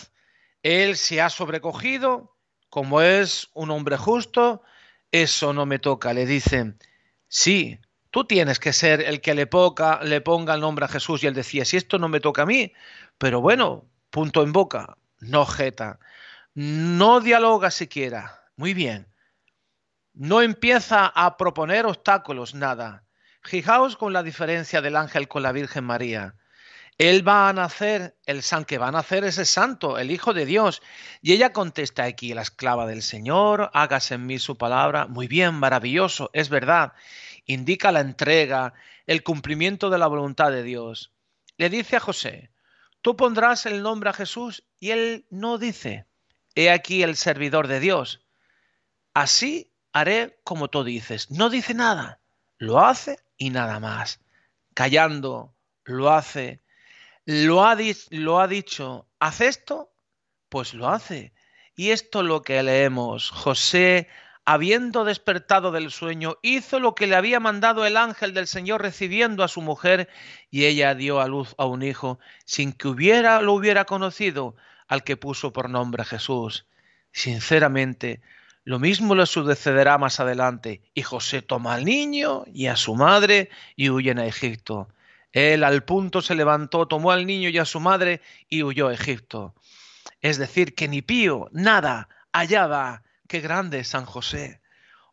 él 0.62 0.96
se 0.96 1.20
ha 1.20 1.30
sobrecogido, 1.30 2.36
como 2.70 3.00
es 3.00 3.48
un 3.54 3.70
hombre 3.70 3.96
justo, 3.96 4.62
eso 5.10 5.52
no 5.52 5.66
me 5.66 5.78
toca. 5.78 6.12
Le 6.12 6.26
dicen, 6.26 6.78
sí, 7.28 7.78
tú 8.10 8.24
tienes 8.24 8.58
que 8.58 8.72
ser 8.72 9.00
el 9.00 9.20
que 9.20 9.34
le, 9.34 9.46
ponga, 9.46 10.02
le 10.02 10.20
ponga 10.20 10.54
el 10.54 10.60
nombre 10.60 10.84
a 10.84 10.88
Jesús. 10.88 11.22
Y 11.22 11.26
él 11.26 11.34
decía, 11.34 11.64
si 11.64 11.76
esto 11.76 11.98
no 11.98 12.08
me 12.08 12.20
toca 12.20 12.42
a 12.42 12.46
mí, 12.46 12.72
pero 13.18 13.40
bueno, 13.40 13.86
punto 14.10 14.42
en 14.42 14.52
boca, 14.52 14.96
no 15.20 15.46
jeta, 15.46 15.98
No 16.54 17.20
dialoga 17.20 17.70
siquiera. 17.70 18.44
Muy 18.56 18.74
bien. 18.74 19.06
No 20.12 20.42
empieza 20.42 21.06
a 21.06 21.36
proponer 21.36 21.86
obstáculos, 21.86 22.54
nada. 22.54 23.04
Fijaos 23.42 23.96
con 23.96 24.12
la 24.12 24.22
diferencia 24.22 24.80
del 24.80 24.96
ángel 24.96 25.28
con 25.28 25.42
la 25.42 25.52
Virgen 25.52 25.84
María. 25.84 26.34
Él 26.98 27.26
va 27.26 27.48
a 27.48 27.52
nacer, 27.52 28.16
el 28.26 28.42
san 28.42 28.64
que 28.64 28.76
va 28.76 28.88
a 28.88 28.92
nacer 28.92 29.22
es 29.22 29.38
el 29.38 29.46
santo, 29.46 29.98
el 29.98 30.10
Hijo 30.10 30.34
de 30.34 30.44
Dios. 30.44 30.82
Y 31.22 31.32
ella 31.32 31.52
contesta 31.52 32.02
aquí, 32.02 32.34
la 32.34 32.42
esclava 32.42 32.86
del 32.86 33.02
Señor, 33.02 33.70
hágase 33.72 34.14
en 34.14 34.26
mí 34.26 34.40
su 34.40 34.58
palabra. 34.58 35.06
Muy 35.06 35.28
bien, 35.28 35.54
maravilloso, 35.54 36.30
es 36.32 36.48
verdad. 36.48 36.92
Indica 37.46 37.92
la 37.92 38.00
entrega, 38.00 38.74
el 39.06 39.22
cumplimiento 39.22 39.90
de 39.90 39.98
la 39.98 40.08
voluntad 40.08 40.50
de 40.50 40.64
Dios. 40.64 41.12
Le 41.56 41.70
dice 41.70 41.96
a 41.96 42.00
José, 42.00 42.50
tú 43.00 43.16
pondrás 43.16 43.64
el 43.66 43.80
nombre 43.80 44.10
a 44.10 44.12
Jesús 44.12 44.64
y 44.80 44.90
él 44.90 45.26
no 45.30 45.56
dice, 45.56 46.06
he 46.56 46.68
aquí 46.68 47.04
el 47.04 47.16
servidor 47.16 47.68
de 47.68 47.78
Dios. 47.78 48.26
Así 49.14 49.72
haré 49.92 50.40
como 50.42 50.68
tú 50.68 50.82
dices. 50.82 51.30
No 51.30 51.48
dice 51.48 51.74
nada, 51.74 52.20
lo 52.58 52.80
hace 52.80 53.20
y 53.38 53.50
nada 53.50 53.80
más. 53.80 54.20
Callando, 54.74 55.54
lo 55.84 56.10
hace 56.10 56.60
lo 57.28 57.62
ha, 57.62 57.76
lo 58.08 58.40
ha 58.40 58.48
dicho, 58.48 59.06
haz 59.18 59.42
esto, 59.42 59.92
pues 60.48 60.72
lo 60.72 60.88
hace. 60.88 61.34
Y 61.76 61.90
esto 61.90 62.20
es 62.20 62.26
lo 62.26 62.40
que 62.40 62.62
leemos. 62.62 63.30
José, 63.30 64.08
habiendo 64.46 65.04
despertado 65.04 65.70
del 65.70 65.90
sueño, 65.90 66.38
hizo 66.40 66.80
lo 66.80 66.94
que 66.94 67.06
le 67.06 67.16
había 67.16 67.38
mandado 67.38 67.84
el 67.84 67.98
ángel 67.98 68.32
del 68.32 68.46
Señor 68.46 68.80
recibiendo 68.80 69.44
a 69.44 69.48
su 69.48 69.60
mujer, 69.60 70.08
y 70.50 70.64
ella 70.64 70.94
dio 70.94 71.20
a 71.20 71.28
luz 71.28 71.54
a 71.58 71.66
un 71.66 71.82
hijo, 71.82 72.18
sin 72.46 72.72
que 72.72 72.88
hubiera 72.88 73.42
lo 73.42 73.52
hubiera 73.52 73.84
conocido 73.84 74.56
al 74.86 75.04
que 75.04 75.18
puso 75.18 75.52
por 75.52 75.68
nombre 75.68 76.06
Jesús. 76.06 76.66
Sinceramente, 77.12 78.22
lo 78.68 78.78
mismo 78.78 79.14
le 79.14 79.24
sucederá 79.24 79.96
más 79.96 80.20
adelante. 80.20 80.82
Y 80.92 81.00
José 81.00 81.40
toma 81.40 81.72
al 81.72 81.86
niño 81.86 82.44
y 82.52 82.66
a 82.66 82.76
su 82.76 82.94
madre 82.94 83.48
y 83.76 83.88
huyen 83.88 84.18
a 84.18 84.26
Egipto. 84.26 84.88
Él 85.32 85.64
al 85.64 85.84
punto 85.84 86.20
se 86.20 86.34
levantó, 86.34 86.86
tomó 86.86 87.10
al 87.10 87.24
niño 87.24 87.48
y 87.48 87.56
a 87.56 87.64
su 87.64 87.80
madre 87.80 88.20
y 88.46 88.62
huyó 88.62 88.88
a 88.88 88.92
Egipto. 88.92 89.54
Es 90.20 90.36
decir, 90.36 90.74
que 90.74 90.86
ni 90.86 91.00
pío, 91.00 91.48
nada, 91.50 92.10
allá 92.30 92.66
va. 92.66 93.04
Qué 93.26 93.40
grande 93.40 93.84
San 93.84 94.04
José. 94.04 94.60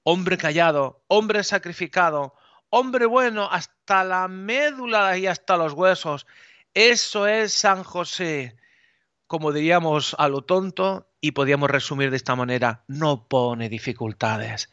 Hombre 0.03 0.37
callado, 0.37 1.05
hombre 1.07 1.41
sacrificado, 1.45 2.35
hombre 2.69 3.05
bueno 3.05 3.49
hasta 3.49 4.03
la 4.03 4.27
médula 4.27 5.17
y 5.17 5.27
hasta 5.27 5.55
los 5.55 5.71
huesos. 5.71 6.27
Eso 6.73 7.25
es 7.25 7.53
San 7.53 7.85
José. 7.85 8.57
Como 9.27 9.51
diríamos 9.51 10.15
a 10.19 10.27
lo 10.27 10.41
tonto, 10.41 11.07
y 11.21 11.31
podríamos 11.31 11.69
resumir 11.69 12.11
de 12.11 12.17
esta 12.17 12.35
manera, 12.35 12.83
no 12.87 13.27
pone 13.27 13.69
dificultades 13.69 14.69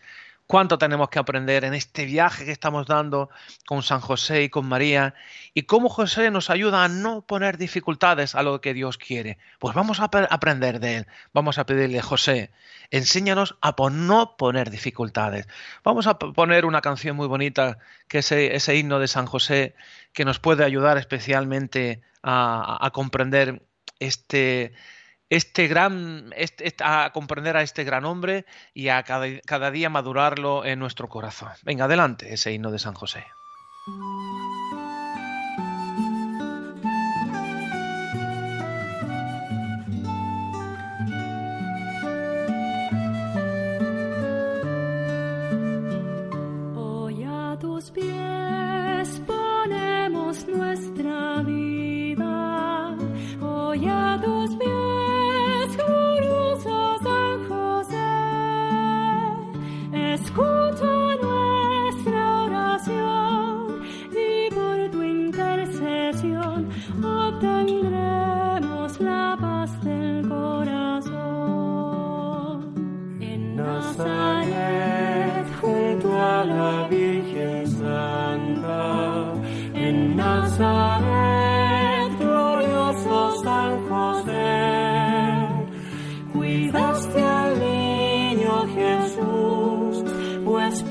cuánto 0.52 0.76
tenemos 0.76 1.08
que 1.08 1.18
aprender 1.18 1.64
en 1.64 1.72
este 1.72 2.04
viaje 2.04 2.44
que 2.44 2.50
estamos 2.50 2.86
dando 2.86 3.30
con 3.64 3.82
San 3.82 4.00
José 4.00 4.42
y 4.42 4.48
con 4.50 4.66
María 4.66 5.14
y 5.54 5.62
cómo 5.62 5.88
José 5.88 6.30
nos 6.30 6.50
ayuda 6.50 6.84
a 6.84 6.88
no 6.88 7.22
poner 7.22 7.56
dificultades 7.56 8.34
a 8.34 8.42
lo 8.42 8.60
que 8.60 8.74
Dios 8.74 8.98
quiere. 8.98 9.38
Pues 9.58 9.74
vamos 9.74 10.00
a 10.00 10.10
aprender 10.28 10.78
de 10.78 10.96
él, 10.96 11.06
vamos 11.32 11.56
a 11.56 11.64
pedirle, 11.64 12.02
José, 12.02 12.50
enséñanos 12.90 13.56
a 13.62 13.74
no 13.90 14.36
poner 14.36 14.70
dificultades. 14.70 15.48
Vamos 15.84 16.06
a 16.06 16.18
poner 16.18 16.66
una 16.66 16.82
canción 16.82 17.16
muy 17.16 17.28
bonita, 17.28 17.78
que 18.06 18.18
es 18.18 18.30
ese 18.30 18.76
himno 18.76 18.98
de 18.98 19.08
San 19.08 19.24
José, 19.24 19.74
que 20.12 20.26
nos 20.26 20.38
puede 20.38 20.64
ayudar 20.64 20.98
especialmente 20.98 22.02
a, 22.22 22.76
a 22.84 22.90
comprender 22.90 23.62
este 24.06 24.72
este 25.32 25.66
gran, 25.66 26.30
este, 26.36 26.74
a 26.84 27.10
comprender 27.14 27.56
a 27.56 27.62
este 27.62 27.84
gran 27.84 28.04
hombre 28.04 28.44
y 28.74 28.88
a 28.88 29.02
cada, 29.02 29.26
cada 29.46 29.70
día 29.70 29.88
madurarlo 29.88 30.62
en 30.66 30.78
nuestro 30.78 31.08
corazón. 31.08 31.52
Venga, 31.62 31.86
adelante, 31.86 32.34
ese 32.34 32.52
himno 32.52 32.70
de 32.70 32.78
San 32.78 32.92
José. 32.92 33.24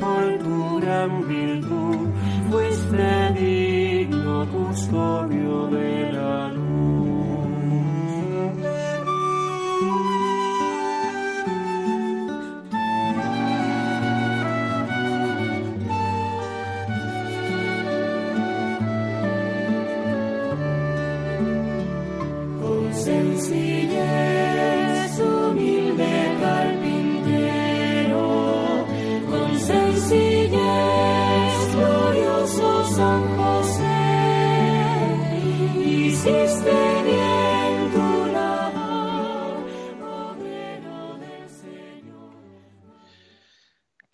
Qué 0.02 0.52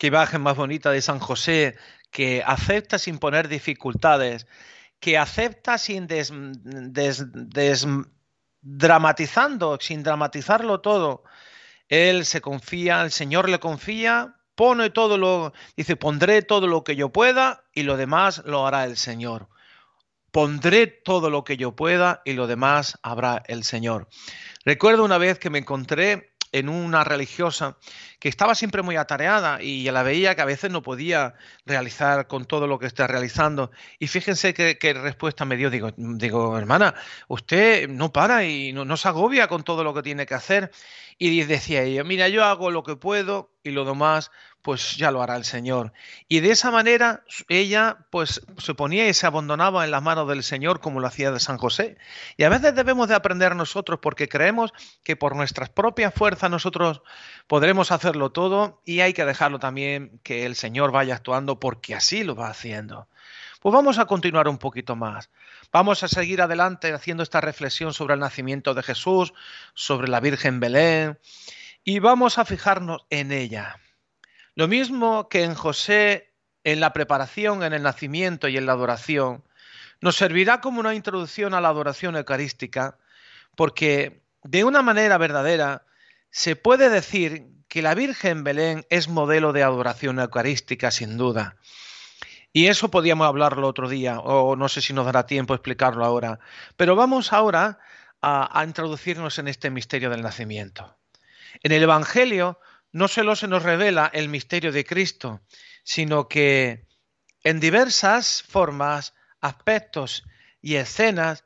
imagen 0.08 0.42
más 0.42 0.56
bonita 0.56 0.90
de 0.90 1.00
San 1.00 1.18
José, 1.18 1.76
que 2.10 2.42
acepta 2.44 2.98
sin 2.98 3.18
poner 3.18 3.48
dificultades, 3.48 4.46
que 5.00 5.18
acepta 5.18 5.78
sin 5.78 6.08
dramatizando, 8.60 9.78
sin 9.80 10.02
dramatizarlo 10.02 10.80
todo. 10.80 11.22
Él 11.88 12.26
se 12.26 12.40
confía, 12.40 13.02
el 13.02 13.12
Señor 13.12 13.48
le 13.48 13.60
confía, 13.60 14.36
pone 14.54 14.90
todo 14.90 15.16
lo, 15.16 15.52
dice, 15.76 15.96
pondré 15.96 16.42
todo 16.42 16.66
lo 16.66 16.84
que 16.84 16.96
yo 16.96 17.10
pueda 17.10 17.64
y 17.72 17.84
lo 17.84 17.96
demás 17.96 18.42
lo 18.44 18.66
hará 18.66 18.84
el 18.84 18.96
Señor. 18.96 19.48
Pondré 20.32 20.86
todo 20.86 21.30
lo 21.30 21.44
que 21.44 21.56
yo 21.56 21.74
pueda 21.74 22.20
y 22.24 22.34
lo 22.34 22.46
demás 22.46 22.98
habrá 23.02 23.42
el 23.46 23.64
Señor. 23.64 24.08
Recuerdo 24.64 25.04
una 25.04 25.16
vez 25.16 25.38
que 25.38 25.48
me 25.48 25.60
encontré 25.60 26.27
en 26.52 26.68
una 26.68 27.04
religiosa 27.04 27.76
que 28.18 28.28
estaba 28.28 28.54
siempre 28.54 28.82
muy 28.82 28.96
atareada 28.96 29.62
y 29.62 29.90
la 29.90 30.02
veía 30.02 30.34
que 30.34 30.42
a 30.42 30.46
veces 30.46 30.70
no 30.70 30.82
podía 30.82 31.34
realizar 31.66 32.26
con 32.26 32.44
todo 32.44 32.66
lo 32.66 32.78
que 32.78 32.86
está 32.86 33.06
realizando. 33.06 33.70
Y 33.98 34.08
fíjense 34.08 34.54
qué, 34.54 34.92
respuesta 34.94 35.44
me 35.44 35.56
dio. 35.56 35.70
Digo, 35.70 35.92
digo, 35.96 36.58
hermana, 36.58 36.94
usted 37.28 37.88
no 37.88 38.12
para 38.12 38.44
y 38.44 38.72
no, 38.72 38.84
no 38.84 38.96
se 38.96 39.08
agobia 39.08 39.48
con 39.48 39.62
todo 39.62 39.84
lo 39.84 39.94
que 39.94 40.02
tiene 40.02 40.26
que 40.26 40.34
hacer. 40.34 40.70
Y 41.18 41.42
decía 41.44 41.82
ella, 41.82 42.04
mira, 42.04 42.28
yo 42.28 42.44
hago 42.44 42.70
lo 42.70 42.84
que 42.84 42.96
puedo 42.96 43.52
y 43.62 43.70
lo 43.70 43.84
demás 43.84 44.30
pues 44.62 44.96
ya 44.96 45.10
lo 45.10 45.22
hará 45.22 45.36
el 45.36 45.44
Señor. 45.44 45.92
Y 46.28 46.40
de 46.40 46.50
esa 46.50 46.70
manera 46.70 47.24
ella 47.48 48.06
pues 48.10 48.42
se 48.58 48.74
ponía 48.74 49.08
y 49.08 49.14
se 49.14 49.26
abandonaba 49.26 49.84
en 49.84 49.90
las 49.90 50.02
manos 50.02 50.28
del 50.28 50.42
Señor 50.42 50.80
como 50.80 51.00
lo 51.00 51.06
hacía 51.06 51.30
de 51.30 51.40
San 51.40 51.58
José. 51.58 51.96
Y 52.36 52.44
a 52.44 52.48
veces 52.48 52.74
debemos 52.74 53.08
de 53.08 53.14
aprender 53.14 53.56
nosotros 53.56 54.00
porque 54.02 54.28
creemos 54.28 54.72
que 55.02 55.16
por 55.16 55.36
nuestras 55.36 55.70
propias 55.70 56.12
fuerzas 56.14 56.50
nosotros 56.50 57.02
podremos 57.46 57.92
hacerlo 57.92 58.30
todo 58.30 58.82
y 58.84 59.00
hay 59.00 59.12
que 59.12 59.24
dejarlo 59.24 59.58
también 59.58 60.20
que 60.22 60.46
el 60.46 60.54
Señor 60.54 60.92
vaya 60.92 61.14
actuando 61.14 61.60
porque 61.60 61.94
así 61.94 62.24
lo 62.24 62.34
va 62.34 62.48
haciendo. 62.48 63.08
Pues 63.60 63.72
vamos 63.72 63.98
a 63.98 64.06
continuar 64.06 64.48
un 64.48 64.58
poquito 64.58 64.94
más. 64.94 65.30
Vamos 65.72 66.02
a 66.02 66.08
seguir 66.08 66.40
adelante 66.40 66.92
haciendo 66.92 67.22
esta 67.22 67.40
reflexión 67.40 67.92
sobre 67.92 68.14
el 68.14 68.20
nacimiento 68.20 68.72
de 68.72 68.82
Jesús, 68.82 69.34
sobre 69.74 70.08
la 70.08 70.20
Virgen 70.20 70.60
Belén, 70.60 71.18
y 71.84 71.98
vamos 71.98 72.38
a 72.38 72.44
fijarnos 72.44 73.04
en 73.10 73.32
ella. 73.32 73.80
Lo 74.58 74.66
mismo 74.66 75.28
que 75.28 75.44
en 75.44 75.54
José, 75.54 76.34
en 76.64 76.80
la 76.80 76.92
preparación, 76.92 77.62
en 77.62 77.72
el 77.74 77.84
nacimiento 77.84 78.48
y 78.48 78.56
en 78.56 78.66
la 78.66 78.72
adoración, 78.72 79.44
nos 80.00 80.16
servirá 80.16 80.60
como 80.60 80.80
una 80.80 80.96
introducción 80.96 81.54
a 81.54 81.60
la 81.60 81.68
adoración 81.68 82.16
eucarística, 82.16 82.98
porque 83.54 84.24
de 84.42 84.64
una 84.64 84.82
manera 84.82 85.16
verdadera 85.16 85.86
se 86.30 86.56
puede 86.56 86.90
decir 86.90 87.46
que 87.68 87.82
la 87.82 87.94
Virgen 87.94 88.42
Belén 88.42 88.84
es 88.90 89.06
modelo 89.06 89.52
de 89.52 89.62
adoración 89.62 90.18
eucarística, 90.18 90.90
sin 90.90 91.16
duda. 91.18 91.54
Y 92.52 92.66
eso 92.66 92.90
podíamos 92.90 93.28
hablarlo 93.28 93.68
otro 93.68 93.88
día, 93.88 94.18
o 94.18 94.56
no 94.56 94.68
sé 94.68 94.80
si 94.80 94.92
nos 94.92 95.06
dará 95.06 95.24
tiempo 95.24 95.54
explicarlo 95.54 96.04
ahora. 96.04 96.40
Pero 96.76 96.96
vamos 96.96 97.32
ahora 97.32 97.78
a, 98.20 98.58
a 98.58 98.64
introducirnos 98.64 99.38
en 99.38 99.46
este 99.46 99.70
misterio 99.70 100.10
del 100.10 100.22
nacimiento. 100.22 100.96
En 101.62 101.70
el 101.70 101.84
Evangelio 101.84 102.58
no 102.92 103.08
solo 103.08 103.36
se 103.36 103.48
nos 103.48 103.62
revela 103.62 104.10
el 104.12 104.28
misterio 104.28 104.72
de 104.72 104.84
Cristo, 104.84 105.40
sino 105.82 106.28
que 106.28 106.86
en 107.44 107.60
diversas 107.60 108.42
formas, 108.42 109.14
aspectos 109.40 110.24
y 110.60 110.76
escenas, 110.76 111.44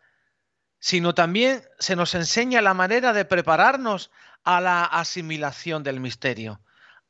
sino 0.79 1.15
también 1.15 1.63
se 1.79 1.97
nos 1.97 2.15
enseña 2.15 2.61
la 2.63 2.75
manera 2.75 3.13
de 3.13 3.25
prepararnos 3.25 4.11
a 4.45 4.61
la 4.61 4.85
asimilación 4.85 5.83
del 5.83 6.01
misterio, 6.01 6.61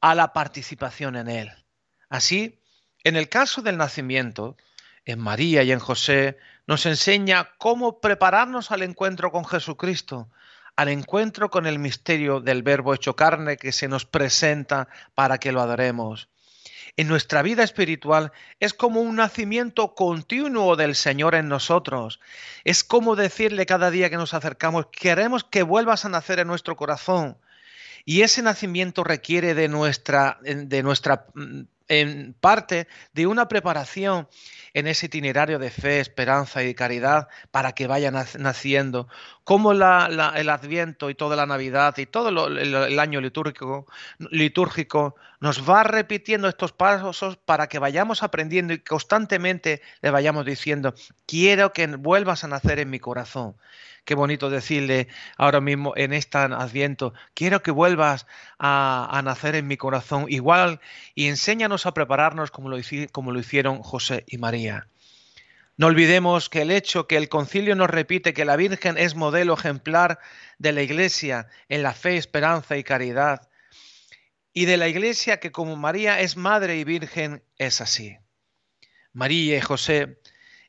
a 0.00 0.14
la 0.14 0.32
participación 0.32 1.16
en 1.16 1.28
él. 1.28 1.52
Así, 2.08 2.60
en 3.04 3.16
el 3.16 3.28
caso 3.28 3.62
del 3.62 3.78
nacimiento, 3.78 4.56
en 5.04 5.18
María 5.18 5.62
y 5.62 5.72
en 5.72 5.78
José, 5.78 6.38
nos 6.66 6.86
enseña 6.86 7.50
cómo 7.58 8.00
prepararnos 8.00 8.70
al 8.70 8.82
encuentro 8.82 9.32
con 9.32 9.44
Jesucristo, 9.44 10.28
al 10.76 10.88
encuentro 10.88 11.50
con 11.50 11.66
el 11.66 11.78
misterio 11.78 12.40
del 12.40 12.62
Verbo 12.62 12.94
hecho 12.94 13.16
carne 13.16 13.56
que 13.56 13.72
se 13.72 13.88
nos 13.88 14.04
presenta 14.04 14.88
para 15.14 15.38
que 15.38 15.52
lo 15.52 15.60
adoremos. 15.60 16.28
En 16.96 17.08
nuestra 17.08 17.40
vida 17.42 17.62
espiritual 17.62 18.32
es 18.60 18.74
como 18.74 19.00
un 19.00 19.16
nacimiento 19.16 19.94
continuo 19.94 20.76
del 20.76 20.94
Señor 20.94 21.34
en 21.34 21.48
nosotros. 21.48 22.20
Es 22.64 22.84
como 22.84 23.16
decirle 23.16 23.64
cada 23.64 23.90
día 23.90 24.10
que 24.10 24.16
nos 24.16 24.34
acercamos, 24.34 24.86
queremos 24.92 25.44
que 25.44 25.62
vuelvas 25.62 26.04
a 26.04 26.10
nacer 26.10 26.38
en 26.38 26.48
nuestro 26.48 26.76
corazón. 26.76 27.38
Y 28.04 28.22
ese 28.22 28.42
nacimiento 28.42 29.04
requiere 29.04 29.54
de 29.54 29.68
nuestra, 29.68 30.38
de 30.42 30.82
nuestra 30.82 31.26
mm, 31.34 31.62
en 31.88 32.34
parte 32.34 32.88
de 33.12 33.26
una 33.26 33.48
preparación 33.48 34.28
en 34.74 34.86
ese 34.86 35.06
itinerario 35.06 35.58
de 35.58 35.70
fe, 35.70 36.00
esperanza 36.00 36.62
y 36.62 36.74
caridad 36.74 37.28
para 37.50 37.72
que 37.72 37.86
vayan 37.86 38.14
naciendo, 38.38 39.08
como 39.44 39.72
el 39.72 39.82
Adviento 39.82 41.10
y 41.10 41.14
toda 41.14 41.36
la 41.36 41.46
Navidad 41.46 41.96
y 41.98 42.06
todo 42.06 42.28
el, 42.48 42.98
año 42.98 43.20
litúrgico, 43.20 43.86
litúrgico 44.18 45.16
nos 45.40 45.68
va 45.68 45.82
repitiendo 45.82 46.48
estos 46.48 46.72
pasos 46.72 47.36
para 47.44 47.68
que 47.68 47.78
vayamos 47.78 48.22
aprendiendo 48.22 48.72
y 48.72 48.78
constantemente 48.78 49.82
le 50.00 50.10
vayamos 50.10 50.46
diciendo, 50.46 50.94
quiero 51.26 51.72
que 51.72 51.86
vuelvas 51.86 52.44
a 52.44 52.48
nacer 52.48 52.78
en 52.78 52.90
mi 52.90 53.00
corazón. 53.00 53.56
Qué 54.04 54.16
bonito 54.16 54.50
decirle 54.50 55.06
ahora 55.36 55.60
mismo 55.60 55.92
en 55.96 56.12
este 56.12 56.38
adviento, 56.38 57.14
quiero 57.34 57.62
que 57.62 57.70
vuelvas 57.70 58.26
a, 58.58 59.20
nacer 59.24 59.54
en 59.54 59.68
mi 59.68 59.76
corazón 59.76 60.26
igual 60.28 60.80
y 61.14 61.28
enséñanos 61.28 61.71
a 61.86 61.94
prepararnos 61.94 62.50
como 62.50 62.68
lo, 62.68 62.76
como 63.12 63.32
lo 63.32 63.38
hicieron 63.38 63.82
José 63.82 64.24
y 64.26 64.38
María. 64.38 64.88
No 65.76 65.86
olvidemos 65.86 66.48
que 66.48 66.62
el 66.62 66.70
hecho 66.70 67.06
que 67.06 67.16
el 67.16 67.28
concilio 67.28 67.74
nos 67.74 67.88
repite 67.88 68.34
que 68.34 68.44
la 68.44 68.56
Virgen 68.56 68.98
es 68.98 69.14
modelo 69.14 69.54
ejemplar 69.54 70.18
de 70.58 70.72
la 70.72 70.82
Iglesia 70.82 71.48
en 71.68 71.82
la 71.82 71.94
fe, 71.94 72.16
esperanza 72.16 72.76
y 72.76 72.84
caridad, 72.84 73.48
y 74.52 74.66
de 74.66 74.76
la 74.76 74.88
Iglesia 74.88 75.40
que 75.40 75.50
como 75.50 75.76
María 75.76 76.20
es 76.20 76.36
madre 76.36 76.76
y 76.76 76.84
virgen, 76.84 77.42
es 77.56 77.80
así. 77.80 78.18
María 79.12 79.56
y 79.56 79.60
José, 79.60 80.20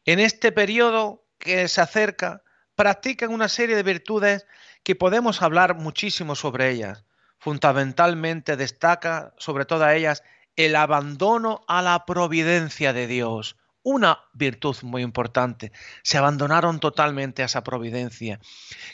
en 0.05 0.19
este 0.19 0.51
periodo 0.51 1.25
que 1.37 1.67
se 1.67 1.81
acerca, 1.81 2.41
practican 2.75 3.31
una 3.31 3.49
serie 3.49 3.75
de 3.75 3.83
virtudes 3.83 4.47
que 4.83 4.95
podemos 4.95 5.41
hablar 5.41 5.75
muchísimo 5.75 6.35
sobre 6.35 6.69
ellas. 6.69 7.05
Fundamentalmente 7.39 8.55
destaca 8.55 9.33
sobre 9.37 9.65
todas 9.65 9.93
ellas 9.93 10.23
el 10.55 10.75
abandono 10.75 11.61
a 11.67 11.81
la 11.81 12.05
providencia 12.05 12.93
de 12.93 13.07
Dios. 13.07 13.57
Una 13.81 14.19
virtud 14.33 14.77
muy 14.83 15.01
importante. 15.01 15.71
Se 16.03 16.17
abandonaron 16.17 16.79
totalmente 16.79 17.41
a 17.41 17.45
esa 17.45 17.63
providencia, 17.63 18.39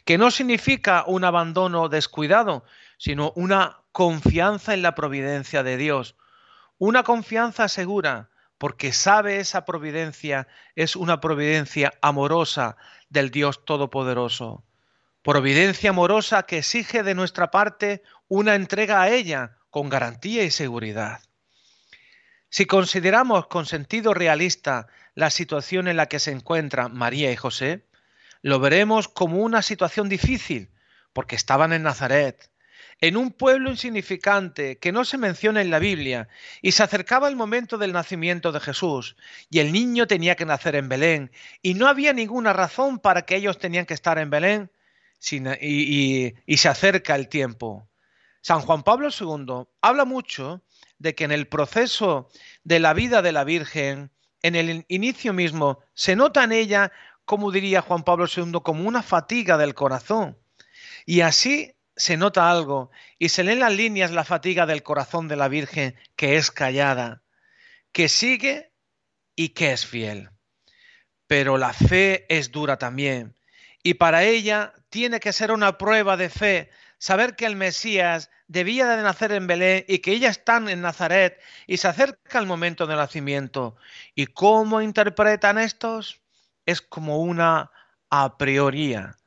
que 0.04 0.18
no 0.18 0.32
significa 0.32 1.04
un 1.06 1.24
abandono 1.24 1.90
descuidado, 1.90 2.64
sino 2.98 3.32
una 3.36 3.84
confianza 3.92 4.74
en 4.74 4.82
la 4.82 4.96
providencia 4.96 5.62
de 5.62 5.78
Dios. 5.78 6.16
Una 6.80 7.04
confianza 7.04 7.68
segura, 7.68 8.30
porque 8.58 8.92
sabe 8.94 9.38
esa 9.38 9.64
providencia 9.66 10.48
es 10.76 10.96
una 10.96 11.22
providencia 11.22 11.94
amorosa 12.02 12.78
del 13.10 13.32
Dios 13.32 13.64
Todopoderoso. 13.66 14.64
Providencia 15.22 15.92
amorosa 15.92 16.44
que 16.44 16.60
exige 16.60 17.04
de 17.04 17.16
nuestra 17.16 17.52
parte 17.52 18.02
una 18.28 18.56
entrega 18.56 19.02
a 19.02 19.10
ella 19.10 19.58
con 19.70 19.90
garantía 19.90 20.44
y 20.44 20.52
seguridad. 20.52 21.22
Si 22.50 22.66
consideramos 22.66 23.48
con 23.48 23.66
sentido 23.66 24.14
realista 24.14 24.88
la 25.14 25.30
situación 25.30 25.88
en 25.88 25.98
la 25.98 26.08
que 26.08 26.20
se 26.20 26.32
encuentran 26.32 26.96
María 26.96 27.32
y 27.32 27.36
José, 27.36 27.86
lo 28.42 28.60
veremos 28.60 29.08
como 29.08 29.38
una 29.38 29.62
situación 29.62 30.10
difícil, 30.10 30.72
porque 31.14 31.36
estaban 31.36 31.74
en 31.74 31.84
Nazaret, 31.84 32.50
en 33.02 33.18
un 33.18 33.32
pueblo 33.32 33.70
insignificante 33.70 34.80
que 34.80 34.92
no 34.92 35.06
se 35.06 35.18
menciona 35.18 35.62
en 35.62 35.70
la 35.70 35.80
Biblia, 35.80 36.28
y 36.62 36.72
se 36.72 36.82
acercaba 36.82 37.28
el 37.28 37.36
momento 37.36 37.78
del 37.78 37.94
nacimiento 37.94 38.52
de 38.52 38.60
Jesús, 38.60 39.16
y 39.52 39.60
el 39.60 39.72
niño 39.72 40.08
tenía 40.08 40.36
que 40.36 40.46
nacer 40.46 40.76
en 40.76 40.90
Belén, 40.90 41.32
y 41.62 41.76
no 41.76 41.88
había 41.88 42.14
ninguna 42.14 42.54
razón 42.54 43.00
para 43.00 43.24
que 43.24 43.36
ellos 43.36 43.60
tenían 43.60 43.86
que 43.86 43.94
estar 43.94 44.18
en 44.18 44.32
Belén, 44.32 44.72
y, 45.62 46.34
y 46.46 46.58
se 46.58 46.70
acerca 46.70 47.16
el 47.16 47.28
tiempo. 47.28 47.88
San 48.42 48.62
Juan 48.62 48.84
Pablo 48.84 49.10
II 49.10 49.68
habla 49.82 50.06
mucho 50.06 50.64
de 51.00 51.16
que 51.16 51.24
en 51.24 51.32
el 51.32 51.48
proceso 51.48 52.30
de 52.64 52.80
la 52.80 52.94
vida 52.94 53.22
de 53.22 53.32
la 53.32 53.44
Virgen, 53.44 54.12
en 54.42 54.56
el 54.56 54.86
inicio 54.88 55.34
mismo, 55.34 55.80
se 55.94 56.16
nota 56.16 56.44
en 56.44 56.52
ella, 56.52 56.92
como 57.26 57.52
diría 57.52 57.82
Juan 57.82 58.04
Pablo 58.04 58.28
II, 58.28 58.60
como 58.64 58.88
una 58.88 59.02
fatiga 59.02 59.58
del 59.58 59.74
corazón. 59.74 60.38
Y 61.06 61.22
así 61.22 61.76
se 61.96 62.16
nota 62.16 62.50
algo 62.50 62.92
y 63.18 63.30
se 63.30 63.44
leen 63.44 63.60
las 63.60 63.74
líneas 63.74 64.12
la 64.12 64.24
fatiga 64.24 64.66
del 64.66 64.84
corazón 64.84 65.28
de 65.28 65.36
la 65.36 65.48
Virgen 65.48 65.96
que 66.16 66.38
es 66.38 66.52
callada, 66.52 67.24
que 67.92 68.08
sigue 68.08 68.72
y 69.36 69.50
que 69.50 69.72
es 69.72 69.86
fiel. 69.86 70.30
Pero 71.28 71.58
la 71.58 71.74
fe 71.74 72.26
es 72.30 72.52
dura 72.52 72.78
también 72.78 73.36
y 73.84 73.96
para 73.96 74.24
ella 74.24 74.74
tiene 74.90 75.20
que 75.20 75.34
ser 75.34 75.52
una 75.52 75.78
prueba 75.78 76.18
de 76.18 76.30
fe 76.30 76.70
saber 77.00 77.36
que 77.36 77.48
el 77.48 77.56
Mesías 77.56 78.30
debía 78.48 78.88
de 78.88 79.02
nacer 79.02 79.32
en 79.32 79.48
Belén 79.48 79.86
y 79.88 80.00
que 80.00 80.12
ella 80.12 80.30
está 80.30 80.58
en 80.58 80.82
Nazaret 80.82 81.42
y 81.66 81.78
se 81.78 81.88
acerca 81.88 82.38
el 82.38 82.46
momento 82.46 82.86
del 82.86 82.98
nacimiento. 82.98 83.76
¿Y 84.14 84.28
cómo 84.28 84.82
interpretan 84.82 85.58
estos? 85.58 86.22
Es 86.68 86.82
como 86.82 87.18
una 87.18 87.72
a 88.12 88.38
prioría 88.38 89.20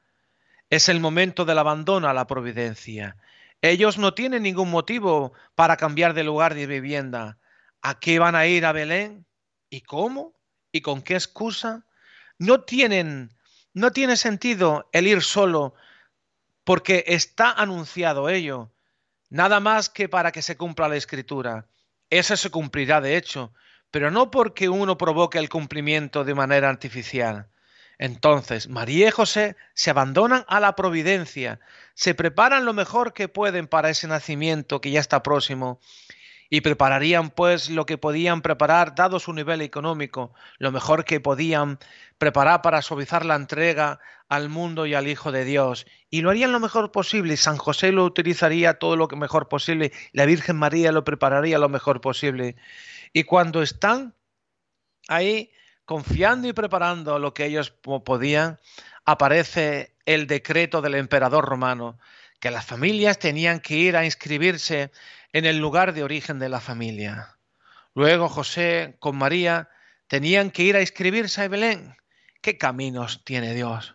es 0.72 0.88
el 0.88 1.00
momento 1.00 1.44
del 1.44 1.58
abandono 1.58 2.08
a 2.08 2.14
la 2.14 2.26
providencia. 2.26 3.18
Ellos 3.60 3.98
no 3.98 4.14
tienen 4.14 4.42
ningún 4.42 4.70
motivo 4.70 5.34
para 5.54 5.76
cambiar 5.76 6.14
de 6.14 6.24
lugar 6.24 6.54
de 6.54 6.66
vivienda. 6.66 7.38
¿A 7.82 8.00
qué 8.00 8.18
van 8.18 8.34
a 8.34 8.46
ir 8.46 8.64
a 8.64 8.72
Belén? 8.72 9.26
¿Y 9.68 9.82
cómo? 9.82 10.34
¿Y 10.72 10.80
con 10.80 11.02
qué 11.02 11.12
excusa? 11.12 11.84
No 12.38 12.62
tienen, 12.62 13.36
no 13.74 13.92
tiene 13.92 14.16
sentido 14.16 14.88
el 14.92 15.06
ir 15.06 15.20
solo 15.20 15.74
porque 16.64 17.04
está 17.06 17.50
anunciado 17.52 18.28
ello. 18.28 18.72
Nada 19.30 19.60
más 19.60 19.88
que 19.88 20.08
para 20.08 20.32
que 20.32 20.42
se 20.42 20.56
cumpla 20.56 20.88
la 20.88 20.96
escritura. 20.96 21.66
Eso 22.10 22.36
se 22.36 22.50
cumplirá 22.50 23.00
de 23.00 23.16
hecho, 23.16 23.52
pero 23.90 24.10
no 24.10 24.30
porque 24.30 24.68
uno 24.68 24.98
provoque 24.98 25.38
el 25.38 25.48
cumplimiento 25.48 26.24
de 26.24 26.34
manera 26.34 26.68
artificial. 26.68 27.48
Entonces, 27.98 28.68
María 28.68 29.08
y 29.08 29.10
José 29.10 29.56
se 29.74 29.90
abandonan 29.90 30.44
a 30.48 30.60
la 30.60 30.74
providencia, 30.74 31.60
se 31.94 32.14
preparan 32.14 32.64
lo 32.64 32.72
mejor 32.72 33.12
que 33.12 33.28
pueden 33.28 33.68
para 33.68 33.90
ese 33.90 34.08
nacimiento 34.08 34.80
que 34.80 34.90
ya 34.90 35.00
está 35.00 35.22
próximo 35.22 35.80
y 36.54 36.60
prepararían 36.60 37.30
pues 37.30 37.70
lo 37.70 37.86
que 37.86 37.96
podían 37.96 38.42
preparar 38.42 38.94
dado 38.94 39.18
su 39.18 39.32
nivel 39.32 39.62
económico, 39.62 40.34
lo 40.58 40.70
mejor 40.70 41.06
que 41.06 41.18
podían 41.18 41.78
preparar 42.18 42.60
para 42.60 42.82
suavizar 42.82 43.24
la 43.24 43.36
entrega 43.36 44.00
al 44.28 44.50
mundo 44.50 44.84
y 44.84 44.92
al 44.92 45.08
Hijo 45.08 45.32
de 45.32 45.46
Dios. 45.46 45.86
Y 46.10 46.20
lo 46.20 46.28
harían 46.28 46.52
lo 46.52 46.60
mejor 46.60 46.92
posible. 46.92 47.38
San 47.38 47.56
José 47.56 47.90
lo 47.90 48.04
utilizaría 48.04 48.74
todo 48.74 48.96
lo 48.96 49.08
que 49.08 49.16
mejor 49.16 49.48
posible. 49.48 49.92
La 50.12 50.26
Virgen 50.26 50.56
María 50.56 50.92
lo 50.92 51.04
prepararía 51.04 51.58
lo 51.58 51.70
mejor 51.70 52.02
posible. 52.02 52.56
Y 53.14 53.22
cuando 53.24 53.62
están 53.62 54.14
ahí 55.08 55.52
confiando 55.86 56.48
y 56.48 56.52
preparando 56.52 57.18
lo 57.18 57.32
que 57.32 57.46
ellos 57.46 57.70
podían, 57.70 58.58
aparece 59.06 59.96
el 60.04 60.26
decreto 60.26 60.82
del 60.82 60.96
emperador 60.96 61.46
romano, 61.46 61.98
que 62.42 62.50
las 62.50 62.66
familias 62.66 63.20
tenían 63.20 63.60
que 63.60 63.76
ir 63.76 63.96
a 63.96 64.04
inscribirse 64.04 64.90
en 65.32 65.44
el 65.44 65.58
lugar 65.58 65.94
de 65.94 66.02
origen 66.02 66.40
de 66.40 66.48
la 66.48 66.58
familia. 66.58 67.38
Luego 67.94 68.28
José 68.28 68.96
con 68.98 69.16
María 69.16 69.68
tenían 70.08 70.50
que 70.50 70.64
ir 70.64 70.74
a 70.74 70.80
inscribirse 70.80 71.40
a 71.40 71.46
Belén. 71.46 71.94
¿Qué 72.40 72.58
caminos 72.58 73.22
tiene 73.24 73.54
Dios? 73.54 73.94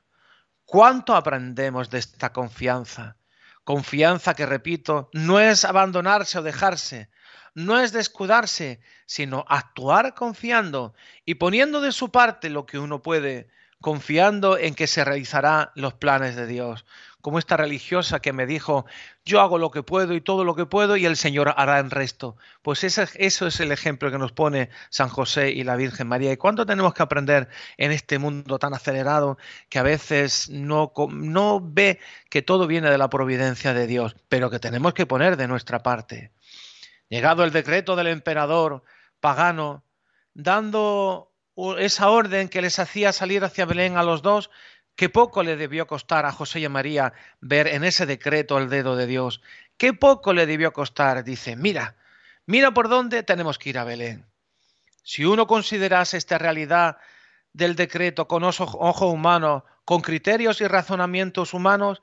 ¿Cuánto 0.64 1.14
aprendemos 1.14 1.90
de 1.90 2.00
esta 2.00 2.32
confianza? 2.32 3.18
Confianza 3.66 4.34
que, 4.34 4.46
repito, 4.46 5.10
no 5.12 5.42
es 5.42 5.66
abandonarse 5.66 6.40
o 6.40 6.42
dejarse, 6.42 7.10
no 7.54 7.78
es 7.82 7.92
descuidarse, 7.92 8.80
sino 9.06 9.44
actuar 9.50 10.14
confiando 10.14 10.94
y 11.26 11.36
poniendo 11.36 11.82
de 11.82 11.92
su 11.92 12.14
parte 12.14 12.50
lo 12.50 12.66
que 12.66 12.80
uno 12.80 13.02
puede, 13.02 13.50
confiando 13.82 14.58
en 14.58 14.74
que 14.74 14.88
se 14.88 15.04
realizarán 15.04 15.70
los 15.76 15.96
planes 15.96 16.38
de 16.38 16.48
Dios 16.48 16.86
como 17.28 17.40
esta 17.40 17.58
religiosa 17.58 18.22
que 18.22 18.32
me 18.32 18.46
dijo, 18.46 18.86
yo 19.26 19.42
hago 19.42 19.58
lo 19.58 19.70
que 19.70 19.84
puedo 19.84 20.14
y 20.14 20.22
todo 20.22 20.46
lo 20.46 20.56
que 20.56 20.66
puedo 20.66 20.96
y 20.96 21.06
el 21.06 21.18
Señor 21.18 21.54
hará 21.58 21.78
el 21.78 21.92
resto. 21.92 22.38
Pues 22.62 22.86
ese, 22.86 23.06
eso 23.16 23.48
es 23.48 23.60
el 23.60 23.74
ejemplo 23.74 24.10
que 24.10 24.18
nos 24.18 24.32
pone 24.32 24.70
San 24.90 25.10
José 25.10 25.52
y 25.52 25.66
la 25.66 25.76
Virgen 25.76 26.08
María. 26.08 26.32
¿Y 26.32 26.38
cuánto 26.38 26.66
tenemos 26.66 26.94
que 26.94 27.04
aprender 27.04 27.50
en 27.76 27.92
este 27.92 28.18
mundo 28.18 28.60
tan 28.60 28.74
acelerado 28.74 29.38
que 29.68 29.78
a 29.78 29.84
veces 29.84 30.50
no, 30.50 30.94
no 31.10 31.60
ve 31.62 32.00
que 32.30 32.42
todo 32.42 32.66
viene 32.66 32.90
de 32.90 32.98
la 32.98 33.10
providencia 33.10 33.74
de 33.74 33.88
Dios, 33.88 34.16
pero 34.30 34.50
que 34.50 34.60
tenemos 34.60 34.94
que 34.94 35.06
poner 35.06 35.36
de 35.36 35.50
nuestra 35.50 35.84
parte? 35.84 36.32
Llegado 37.10 37.44
el 37.44 37.52
decreto 37.52 37.98
del 37.98 38.08
emperador 38.08 38.84
pagano, 39.20 39.84
dando 40.34 41.34
esa 41.78 42.10
orden 42.10 42.48
que 42.48 42.62
les 42.62 42.80
hacía 42.80 43.12
salir 43.12 43.44
hacia 43.44 43.66
Belén 43.66 43.98
a 43.98 44.04
los 44.04 44.22
dos, 44.22 44.50
Qué 44.98 45.10
poco 45.10 45.44
le 45.44 45.58
debió 45.58 45.86
costar 45.86 46.26
a 46.26 46.32
José 46.32 46.60
y 46.60 46.66
a 46.66 46.70
María 46.70 47.14
ver 47.40 47.68
en 47.68 47.84
ese 47.84 48.08
decreto 48.08 48.58
el 48.58 48.68
dedo 48.68 48.96
de 48.96 49.06
Dios. 49.06 49.42
Qué 49.78 49.94
poco 49.94 50.34
le 50.34 50.48
debió 50.48 50.74
costar. 50.74 51.24
Dice, 51.24 51.56
mira, 51.56 51.96
mira 52.48 52.72
por 52.72 52.90
dónde 52.90 53.22
tenemos 53.22 53.60
que 53.60 53.70
ir 53.70 53.78
a 53.78 53.84
Belén. 53.84 54.26
Si 55.04 55.24
uno 55.24 55.46
considerase 55.46 56.18
esta 56.18 56.40
realidad 56.40 56.98
del 57.54 57.76
decreto 57.76 58.28
con 58.28 58.44
ojo, 58.44 59.08
humano, 59.08 59.66
con 59.86 60.02
criterios 60.02 60.62
y 60.62 60.68
razonamientos 60.68 61.54
humanos, 61.54 62.02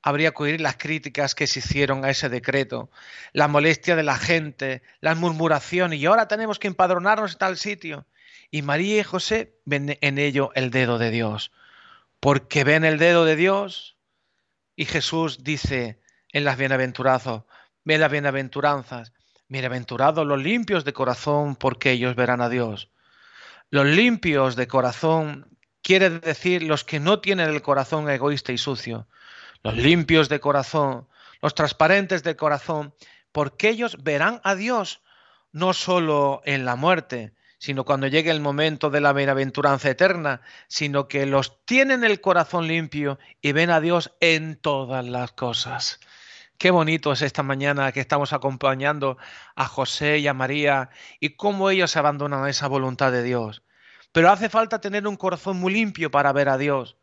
habría 0.00 0.30
que 0.30 0.44
oír 0.44 0.60
las 0.60 0.76
críticas 0.76 1.34
que 1.34 1.48
se 1.48 1.58
hicieron 1.58 2.04
a 2.04 2.10
ese 2.10 2.28
decreto, 2.28 2.92
la 3.32 3.48
molestia 3.48 3.96
de 3.96 4.04
la 4.04 4.18
gente, 4.18 4.82
las 5.00 5.16
murmuraciones, 5.16 5.98
y 5.98 6.06
ahora 6.06 6.28
tenemos 6.28 6.60
que 6.60 6.68
empadronarnos 6.68 7.32
en 7.32 7.38
tal 7.38 7.56
sitio. 7.56 8.06
Y 8.52 8.62
María 8.62 9.00
y 9.00 9.02
José 9.02 9.58
ven 9.64 9.98
en 10.00 10.18
ello 10.18 10.52
el 10.54 10.70
dedo 10.70 10.98
de 10.98 11.10
Dios 11.10 11.50
porque 12.20 12.64
ven 12.64 12.84
el 12.84 12.98
dedo 12.98 13.24
de 13.24 13.36
Dios. 13.36 13.96
Y 14.74 14.84
Jesús 14.84 15.42
dice 15.42 16.00
en 16.32 16.44
las 16.44 16.58
bienaventuranzas, 16.58 17.44
ven 17.84 18.00
las 18.00 18.10
bienaventuranzas, 18.10 19.12
bienaventurados 19.48 20.26
los 20.26 20.42
limpios 20.42 20.84
de 20.84 20.92
corazón, 20.92 21.56
porque 21.56 21.92
ellos 21.92 22.16
verán 22.16 22.40
a 22.40 22.48
Dios. 22.48 22.90
Los 23.70 23.86
limpios 23.86 24.56
de 24.56 24.66
corazón 24.66 25.56
quiere 25.82 26.10
decir 26.10 26.62
los 26.62 26.84
que 26.84 26.98
no 26.98 27.20
tienen 27.20 27.48
el 27.48 27.62
corazón 27.62 28.10
egoísta 28.10 28.52
y 28.52 28.58
sucio. 28.58 29.08
Los 29.62 29.76
limpios 29.76 30.28
de 30.28 30.40
corazón, 30.40 31.08
los 31.40 31.54
transparentes 31.54 32.22
de 32.22 32.36
corazón, 32.36 32.94
porque 33.32 33.68
ellos 33.68 34.02
verán 34.02 34.40
a 34.42 34.54
Dios 34.54 35.02
no 35.52 35.74
solo 35.74 36.42
en 36.44 36.64
la 36.64 36.76
muerte, 36.76 37.35
sino 37.58 37.84
cuando 37.84 38.06
llegue 38.06 38.30
el 38.30 38.40
momento 38.40 38.90
de 38.90 39.00
la 39.00 39.12
bienaventuranza 39.12 39.90
eterna, 39.90 40.42
sino 40.68 41.08
que 41.08 41.26
los 41.26 41.64
tienen 41.64 42.04
el 42.04 42.20
corazón 42.20 42.66
limpio 42.66 43.18
y 43.40 43.52
ven 43.52 43.70
a 43.70 43.80
Dios 43.80 44.12
en 44.20 44.56
todas 44.56 45.04
las 45.06 45.32
cosas. 45.32 46.00
Qué 46.58 46.70
bonito 46.70 47.12
es 47.12 47.22
esta 47.22 47.42
mañana 47.42 47.92
que 47.92 48.00
estamos 48.00 48.32
acompañando 48.32 49.18
a 49.54 49.66
José 49.66 50.18
y 50.18 50.26
a 50.26 50.34
María 50.34 50.90
y 51.20 51.36
cómo 51.36 51.70
ellos 51.70 51.96
abandonan 51.96 52.48
esa 52.48 52.66
voluntad 52.66 53.12
de 53.12 53.22
Dios. 53.22 53.62
Pero 54.12 54.30
hace 54.30 54.48
falta 54.48 54.80
tener 54.80 55.06
un 55.06 55.16
corazón 55.16 55.58
muy 55.58 55.74
limpio 55.74 56.10
para 56.10 56.32
ver 56.32 56.48
a 56.48 56.56
Dios. 56.56 56.96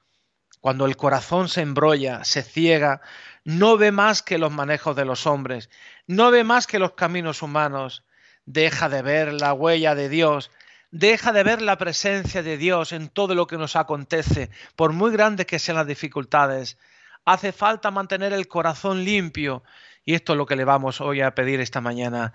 Cuando 0.60 0.86
el 0.86 0.96
corazón 0.96 1.50
se 1.50 1.62
embrolla, 1.62 2.24
se 2.24 2.42
ciega, 2.42 3.02
no 3.44 3.78
ve 3.78 3.92
más 3.92 4.24
que 4.24 4.38
los 4.38 4.52
manejos 4.52 4.96
de 4.96 5.06
los 5.06 5.28
hombres, 5.28 5.70
no 6.08 6.32
ve 6.32 6.44
más 6.44 6.66
que 6.66 6.80
los 6.80 6.94
caminos 6.94 7.42
humanos, 7.42 8.04
deja 8.46 8.90
de 8.90 9.02
ver 9.02 9.34
la 9.34 9.54
huella 9.54 9.96
de 9.96 10.10
Dios, 10.10 10.52
deja 10.92 11.32
de 11.32 11.44
ver 11.44 11.62
la 11.62 11.78
presencia 11.78 12.44
de 12.44 12.58
Dios 12.58 12.92
en 12.92 13.10
todo 13.10 13.36
lo 13.36 13.48
que 13.48 13.58
nos 13.58 13.76
acontece, 13.76 14.50
por 14.76 14.94
muy 14.94 15.12
grandes 15.12 15.46
que 15.46 15.60
sean 15.60 15.78
las 15.78 15.88
dificultades. 15.88 16.78
Hace 17.26 17.52
falta 17.52 17.92
mantener 17.92 18.34
el 18.34 18.48
corazón 18.48 19.04
limpio 19.04 19.64
y 20.06 20.14
esto 20.14 20.34
es 20.34 20.38
lo 20.38 20.46
que 20.46 20.56
le 20.56 20.66
vamos 20.66 21.02
hoy 21.02 21.22
a 21.22 21.34
pedir 21.34 21.60
esta 21.62 21.82
mañana. 21.82 22.34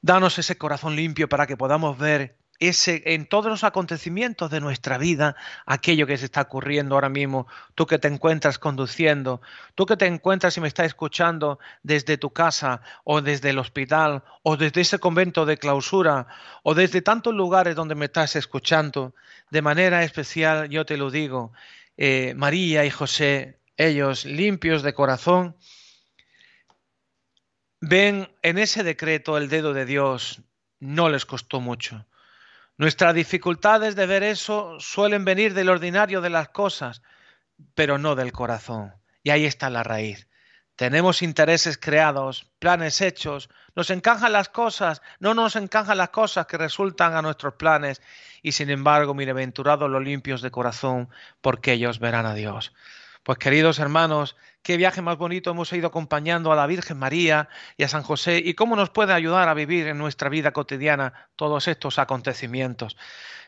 Danos 0.00 0.38
ese 0.38 0.56
corazón 0.56 0.96
limpio 0.96 1.28
para 1.28 1.46
que 1.46 1.56
podamos 1.56 1.98
ver 1.98 2.36
en 2.86 3.26
todos 3.26 3.46
los 3.46 3.64
acontecimientos 3.64 4.50
de 4.50 4.60
nuestra 4.60 4.98
vida, 4.98 5.36
aquello 5.66 6.06
que 6.06 6.16
se 6.16 6.26
está 6.26 6.42
ocurriendo 6.42 6.94
ahora 6.94 7.08
mismo, 7.08 7.46
tú 7.74 7.86
que 7.86 7.98
te 7.98 8.08
encuentras 8.08 8.58
conduciendo, 8.58 9.42
tú 9.74 9.86
que 9.86 9.96
te 9.96 10.06
encuentras 10.06 10.56
y 10.56 10.60
me 10.60 10.68
estás 10.68 10.86
escuchando 10.86 11.58
desde 11.82 12.16
tu 12.16 12.30
casa 12.30 12.80
o 13.04 13.20
desde 13.20 13.50
el 13.50 13.58
hospital 13.58 14.24
o 14.42 14.56
desde 14.56 14.80
ese 14.80 14.98
convento 14.98 15.46
de 15.46 15.58
clausura 15.58 16.26
o 16.62 16.74
desde 16.74 17.02
tantos 17.02 17.34
lugares 17.34 17.76
donde 17.76 17.94
me 17.94 18.06
estás 18.06 18.36
escuchando, 18.36 19.14
de 19.50 19.62
manera 19.62 20.02
especial 20.02 20.68
yo 20.68 20.86
te 20.86 20.96
lo 20.96 21.10
digo, 21.10 21.52
eh, 21.96 22.34
María 22.36 22.84
y 22.84 22.90
José, 22.90 23.58
ellos 23.76 24.24
limpios 24.24 24.82
de 24.82 24.94
corazón, 24.94 25.56
ven 27.80 28.34
en 28.42 28.58
ese 28.58 28.82
decreto 28.82 29.36
el 29.36 29.48
dedo 29.48 29.74
de 29.74 29.84
Dios, 29.84 30.40
no 30.80 31.08
les 31.08 31.26
costó 31.26 31.60
mucho 31.60 32.06
Nuestras 32.76 33.14
dificultades 33.14 33.94
de 33.94 34.06
ver 34.06 34.22
eso 34.24 34.78
suelen 34.80 35.24
venir 35.24 35.54
del 35.54 35.68
ordinario 35.68 36.20
de 36.20 36.30
las 36.30 36.48
cosas, 36.48 37.02
pero 37.74 37.98
no 37.98 38.16
del 38.16 38.32
corazón. 38.32 38.94
Y 39.22 39.30
ahí 39.30 39.44
está 39.44 39.70
la 39.70 39.84
raíz. 39.84 40.28
Tenemos 40.76 41.22
intereses 41.22 41.78
creados, 41.78 42.50
planes 42.58 43.00
hechos, 43.00 43.48
nos 43.76 43.90
encajan 43.90 44.32
las 44.32 44.48
cosas, 44.48 45.02
no 45.20 45.32
nos 45.32 45.54
encajan 45.54 45.98
las 45.98 46.08
cosas 46.08 46.46
que 46.46 46.58
resultan 46.58 47.14
a 47.14 47.22
nuestros 47.22 47.54
planes, 47.54 48.02
y 48.42 48.52
sin 48.52 48.70
embargo, 48.70 49.14
bienaventurados 49.14 49.88
los 49.88 50.02
limpios 50.02 50.42
de 50.42 50.50
corazón, 50.50 51.08
porque 51.40 51.74
ellos 51.74 52.00
verán 52.00 52.26
a 52.26 52.34
Dios. 52.34 52.72
Pues 53.24 53.38
queridos 53.38 53.78
hermanos, 53.78 54.36
qué 54.62 54.76
viaje 54.76 55.00
más 55.00 55.16
bonito 55.16 55.50
hemos 55.50 55.72
ido 55.72 55.86
acompañando 55.86 56.52
a 56.52 56.56
la 56.56 56.66
Virgen 56.66 56.98
María 56.98 57.48
y 57.78 57.84
a 57.84 57.88
San 57.88 58.02
José 58.02 58.36
y 58.44 58.52
cómo 58.52 58.76
nos 58.76 58.90
puede 58.90 59.14
ayudar 59.14 59.48
a 59.48 59.54
vivir 59.54 59.86
en 59.86 59.96
nuestra 59.96 60.28
vida 60.28 60.52
cotidiana 60.52 61.30
todos 61.34 61.66
estos 61.66 61.98
acontecimientos. 61.98 62.98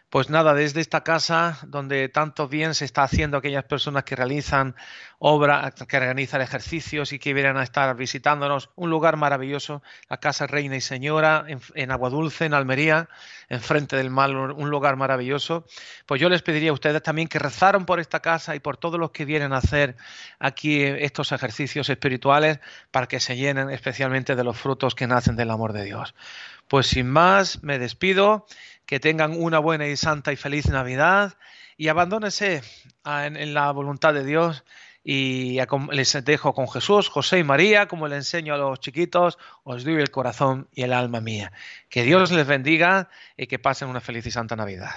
Pues 0.08 0.30
nada, 0.30 0.54
desde 0.54 0.80
esta 0.80 1.02
casa 1.02 1.58
donde 1.66 2.08
tanto 2.08 2.46
bien 2.46 2.74
se 2.74 2.84
está 2.84 3.02
haciendo 3.02 3.38
aquellas 3.38 3.64
personas 3.64 4.04
que 4.04 4.14
realizan 4.14 4.76
obra, 5.18 5.72
que 5.88 5.98
realizan 5.98 6.40
ejercicios 6.42 7.12
y 7.12 7.18
que 7.18 7.34
vienen 7.34 7.56
a 7.56 7.64
estar 7.64 7.94
visitándonos, 7.96 8.70
un 8.76 8.88
lugar 8.88 9.16
maravilloso, 9.16 9.82
la 10.08 10.18
Casa 10.18 10.46
Reina 10.46 10.76
y 10.76 10.80
Señora 10.80 11.44
en, 11.48 11.60
en 11.74 11.90
Aguadulce, 11.90 12.44
en 12.44 12.54
Almería, 12.54 13.08
enfrente 13.48 13.96
del 13.96 14.10
mar, 14.10 14.30
un 14.30 14.70
lugar 14.70 14.94
maravilloso. 14.96 15.66
Pues 16.06 16.20
yo 16.20 16.28
les 16.28 16.42
pediría 16.42 16.70
a 16.70 16.74
ustedes 16.74 17.02
también 17.02 17.26
que 17.26 17.40
rezaran 17.40 17.84
por 17.84 17.98
esta 17.98 18.20
casa 18.20 18.54
y 18.54 18.60
por 18.60 18.76
todos 18.76 19.00
los 19.00 19.10
que 19.10 19.24
vienen 19.24 19.52
a 19.52 19.58
hacer 19.58 19.96
aquí 20.38 20.84
estos 20.84 21.32
ejercicios 21.32 21.88
espirituales 21.88 22.60
para 22.92 23.08
que 23.08 23.18
se 23.18 23.36
llenen 23.36 23.70
especialmente 23.70 24.36
de 24.36 24.44
los 24.44 24.56
frutos 24.56 24.94
que 24.94 25.08
nacen 25.08 25.34
del 25.34 25.50
amor 25.50 25.72
de 25.72 25.82
Dios. 25.82 26.14
Pues 26.68 26.88
sin 26.88 27.08
más, 27.08 27.62
me 27.62 27.78
despido 27.78 28.46
que 28.86 29.00
tengan 29.00 29.40
una 29.40 29.58
buena 29.58 29.86
y 29.86 29.96
santa 29.96 30.32
y 30.32 30.36
feliz 30.36 30.68
Navidad 30.68 31.34
y 31.76 31.88
abandónense 31.88 32.62
en, 33.04 33.54
la 33.54 33.70
voluntad 33.72 34.14
de 34.14 34.24
Dios 34.24 34.64
y 35.04 35.58
les 35.92 36.24
dejo 36.24 36.52
con 36.52 36.68
Jesús, 36.68 37.08
José 37.08 37.38
y 37.38 37.44
María, 37.44 37.86
como 37.86 38.08
le 38.08 38.16
enseño 38.16 38.54
a 38.54 38.58
los 38.58 38.80
chiquitos, 38.80 39.38
os 39.62 39.84
doy 39.84 39.94
el 39.94 40.10
corazón 40.10 40.68
y 40.72 40.82
el 40.82 40.92
alma 40.92 41.20
mía. 41.20 41.52
Que 41.88 42.02
Dios 42.02 42.32
les 42.32 42.46
bendiga 42.46 43.08
y 43.36 43.46
que 43.46 43.60
pasen 43.60 43.88
una 43.88 44.00
feliz 44.00 44.26
y 44.26 44.32
santa 44.32 44.56
Navidad. 44.56 44.96